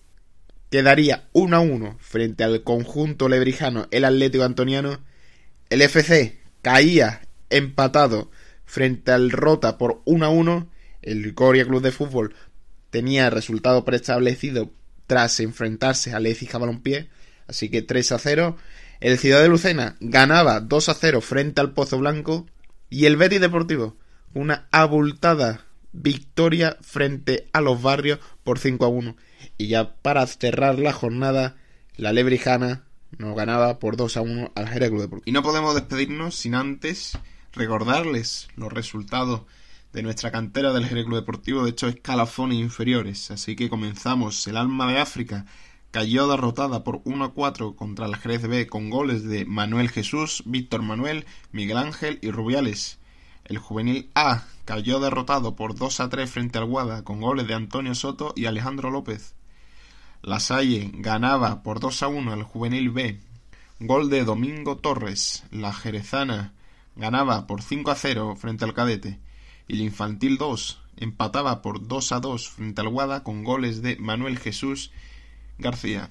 quedaría 0.71 1.29
1 1.33 1.57
a 1.57 1.59
1 1.59 1.97
frente 1.99 2.45
al 2.45 2.63
conjunto 2.63 3.29
lebrijano, 3.29 3.89
el 3.91 4.05
Atlético 4.05 4.45
Antoniano, 4.45 5.01
el 5.69 5.83
FC 5.83 6.39
caía 6.63 7.23
empatado 7.51 8.31
frente 8.65 9.11
al 9.11 9.33
Rota 9.33 9.77
por 9.77 10.03
1 10.05 10.25
a 10.25 10.29
1, 10.29 10.71
el 11.03 11.35
Coria 11.35 11.65
Club 11.65 11.83
de 11.83 11.91
Fútbol 11.91 12.37
tenía 12.91 13.29
resultado 13.29 13.85
preestablecido 13.85 14.71
tras 15.09 15.41
enfrentarse 15.41 16.15
al 16.15 16.27
Écija 16.27 16.59
Balompié, 16.59 17.09
así 17.49 17.71
que 17.71 17.83
3 17.83 18.13
a 18.13 18.19
0. 18.21 18.57
El 19.01 19.19
Ciudad 19.19 19.43
de 19.43 19.49
Lucena 19.49 19.97
ganaba 20.01 20.61
2 20.61 20.89
a 20.89 20.95
0 20.95 21.21
frente 21.21 21.61
al 21.61 21.73
Pozo 21.73 21.99
Blanco 21.99 22.47
y 22.89 23.07
el 23.07 23.17
Betis 23.17 23.41
Deportivo 23.41 23.97
una 24.37 24.69
abultada 24.71 25.65
victoria 25.93 26.77
frente 26.83 27.49
a 27.53 27.63
los 27.63 27.81
barrios 27.81 28.19
por 28.45 28.59
5 28.59 28.85
a 28.85 28.89
1. 28.89 29.17
Y 29.59 29.69
ya 29.69 29.95
para 29.97 30.27
cerrar 30.27 30.79
la 30.79 30.93
jornada, 30.93 31.57
la 31.97 32.13
Lebrijana 32.13 32.85
nos 33.17 33.35
ganaba 33.35 33.79
por 33.79 33.97
2 33.97 34.17
a 34.17 34.21
1 34.21 34.53
al 34.55 34.69
Jerez 34.69 34.91
Deportivo. 34.91 35.23
Y 35.25 35.33
no 35.33 35.43
podemos 35.43 35.75
despedirnos 35.75 36.35
sin 36.35 36.55
antes 36.55 37.19
recordarles 37.53 38.49
los 38.57 38.73
resultados 38.73 39.43
de 39.95 40.03
nuestra 40.03 40.31
cantera 40.31 40.75
del 40.75 40.87
Jerez 40.87 41.07
Deportivo, 41.09 41.65
de 41.65 41.71
hecho 41.71 41.89
escalafones 41.89 42.59
inferiores. 42.59 43.31
Así 43.31 43.57
que 43.57 43.71
comenzamos. 43.71 44.47
El 44.47 44.59
Alma 44.59 44.93
de 44.93 44.99
África 44.99 45.47
cayó 45.97 46.29
derrotada 46.29 46.85
por 46.85 47.01
1 47.05 47.25
a 47.25 47.33
4 47.33 47.75
contra 47.75 48.05
el 48.05 48.17
Jerez 48.17 48.47
B 48.47 48.67
con 48.67 48.91
goles 48.91 49.25
de 49.25 49.47
Manuel 49.47 49.89
Jesús, 49.89 50.43
Víctor 50.45 50.83
Manuel, 50.83 51.25
Miguel 51.53 51.79
Ángel 51.79 52.19
y 52.21 52.31
Rubiales. 52.31 52.99
El 53.47 53.57
Juvenil 53.57 54.11
A 54.15 54.45
cayó 54.67 55.01
derrotado 55.01 55.57
por 55.57 55.75
2 55.75 56.01
a 56.01 56.11
3 56.11 56.31
frente 56.31 56.59
al 56.59 56.67
Guada 56.67 57.03
con 57.03 57.23
goles 57.23 57.47
de 57.47 57.55
Antonio 57.55 57.95
Soto 57.95 58.35
y 58.37 58.45
Alejandro 58.45 58.91
López. 58.91 59.37
La 60.21 60.39
Salle 60.39 60.91
ganaba 60.93 61.63
por 61.63 61.81
2 61.81 62.03
a 62.03 62.09
1 62.09 62.31
al 62.31 62.43
Juvenil 62.43 62.91
B. 62.91 63.19
Gol 63.81 64.11
de 64.11 64.25
Domingo 64.25 64.77
Torres. 64.77 65.45
La 65.51 65.73
Jerezana 65.73 66.53
ganaba 66.95 67.47
por 67.47 67.63
5 67.63 67.91
a 67.91 67.95
0 67.95 68.37
frente 68.37 68.67
al 68.67 68.75
Cadete. 68.75 69.19
Y 69.67 69.77
el 69.77 69.81
Infantil 69.81 70.37
2 70.37 70.79
empataba 70.99 71.63
por 71.63 71.89
2 71.89 72.13
a 72.13 72.21
2 72.21 72.49
frente 72.51 72.83
al 72.83 72.91
Guada 72.91 73.23
con 73.23 73.45
goles 73.45 73.81
de 73.81 73.97
Manuel 73.97 74.39
Jesús 74.39 74.93
García. 75.59 76.11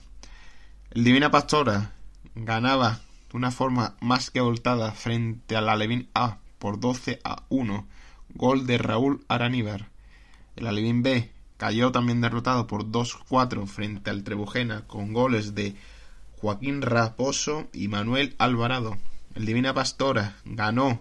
El 0.91 1.03
Divina 1.03 1.31
Pastora 1.31 1.91
ganaba 2.35 2.99
de 3.31 3.37
una 3.37 3.51
forma 3.51 3.95
más 4.01 4.31
que 4.31 4.39
abultada 4.39 4.91
frente 4.91 5.55
al 5.55 5.69
Alevín 5.69 6.09
A 6.13 6.37
por 6.59 6.79
12 6.79 7.19
a 7.23 7.43
1. 7.49 7.85
Gol 8.33 8.65
de 8.65 8.77
Raúl 8.77 9.23
Araníbar. 9.27 9.89
El 10.55 10.67
Alevín 10.67 11.03
B 11.03 11.31
cayó 11.57 11.91
también 11.91 12.21
derrotado 12.21 12.67
por 12.67 12.85
2-4 12.85 13.67
frente 13.67 14.09
al 14.09 14.23
Trebujena 14.23 14.81
con 14.87 15.13
goles 15.13 15.55
de 15.55 15.75
Joaquín 16.39 16.81
Raposo 16.81 17.67
y 17.73 17.87
Manuel 17.87 18.35
Alvarado. 18.37 18.97
El 19.35 19.45
Divina 19.45 19.73
Pastora 19.73 20.35
ganó 20.45 20.99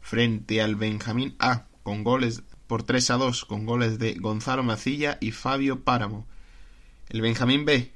frente 0.00 0.62
al 0.62 0.76
Benjamín 0.76 1.34
A 1.38 1.64
con 1.82 2.04
goles 2.04 2.42
por 2.66 2.82
3 2.82 3.10
a 3.10 3.16
2 3.16 3.44
con 3.44 3.66
goles 3.66 3.98
de 3.98 4.14
Gonzalo 4.14 4.62
Macilla 4.62 5.18
y 5.20 5.32
Fabio 5.32 5.84
Páramo. 5.84 6.26
El 7.08 7.20
Benjamín 7.20 7.64
B 7.64 7.92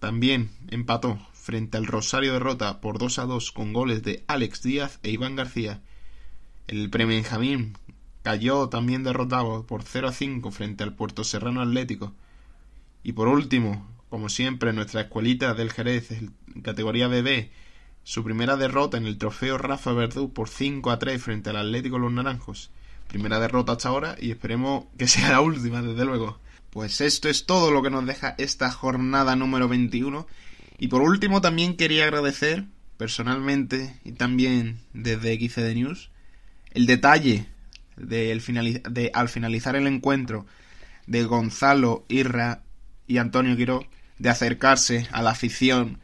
también 0.00 0.50
empató 0.68 1.18
frente 1.32 1.78
al 1.78 1.86
Rosario 1.86 2.34
Derrota 2.34 2.80
por 2.80 2.98
2 2.98 3.18
a 3.18 3.24
2 3.24 3.52
con 3.52 3.72
goles 3.72 4.02
de 4.02 4.22
Alex 4.26 4.62
Díaz 4.62 4.98
e 5.02 5.10
Iván 5.10 5.34
García. 5.34 5.80
El 6.66 6.90
Prebenjamín 6.90 7.78
cayó 8.22 8.68
también 8.68 9.02
derrotado 9.02 9.64
por 9.66 9.82
0 9.82 10.08
a 10.08 10.12
5 10.12 10.50
frente 10.50 10.84
al 10.84 10.94
Puerto 10.94 11.24
Serrano 11.24 11.62
Atlético. 11.62 12.12
Y 13.02 13.12
por 13.12 13.28
último, 13.28 13.88
como 14.10 14.28
siempre, 14.28 14.74
nuestra 14.74 15.02
escuelita 15.02 15.54
del 15.54 15.72
Jerez, 15.72 16.10
categoría 16.62 17.08
BB, 17.08 17.48
su 18.04 18.22
primera 18.22 18.56
derrota 18.56 18.98
en 18.98 19.06
el 19.06 19.16
trofeo 19.16 19.56
Rafa 19.56 19.92
Verdú 19.92 20.34
por 20.34 20.50
5 20.50 20.90
a 20.90 20.98
3 20.98 21.22
frente 21.22 21.50
al 21.50 21.56
Atlético 21.56 21.98
Los 21.98 22.12
Naranjos. 22.12 22.70
Primera 23.08 23.40
derrota 23.40 23.72
hasta 23.72 23.88
ahora 23.88 24.16
y 24.20 24.30
esperemos 24.30 24.84
que 24.98 25.08
sea 25.08 25.30
la 25.30 25.40
última, 25.40 25.80
desde 25.80 26.04
luego. 26.04 26.38
Pues 26.70 27.00
esto 27.00 27.28
es 27.28 27.46
todo 27.46 27.70
lo 27.72 27.82
que 27.82 27.90
nos 27.90 28.06
deja 28.06 28.34
esta 28.38 28.70
jornada 28.70 29.34
número 29.34 29.68
21. 29.68 30.26
Y 30.78 30.88
por 30.88 31.02
último 31.02 31.40
también 31.40 31.76
quería 31.76 32.04
agradecer 32.04 32.64
personalmente 32.96 33.98
y 34.04 34.12
también 34.12 34.80
desde 34.92 35.34
XCD 35.34 35.74
News 35.74 36.10
el 36.72 36.86
detalle 36.86 37.46
de, 37.96 38.80
de 38.90 39.10
al 39.14 39.28
finalizar 39.28 39.74
el 39.74 39.86
encuentro 39.86 40.46
de 41.06 41.24
Gonzalo 41.24 42.04
Irra 42.08 42.62
y 43.06 43.18
Antonio 43.18 43.56
Quiró 43.56 43.84
de 44.18 44.28
acercarse 44.28 45.08
a 45.12 45.22
la 45.22 45.30
afición 45.30 45.98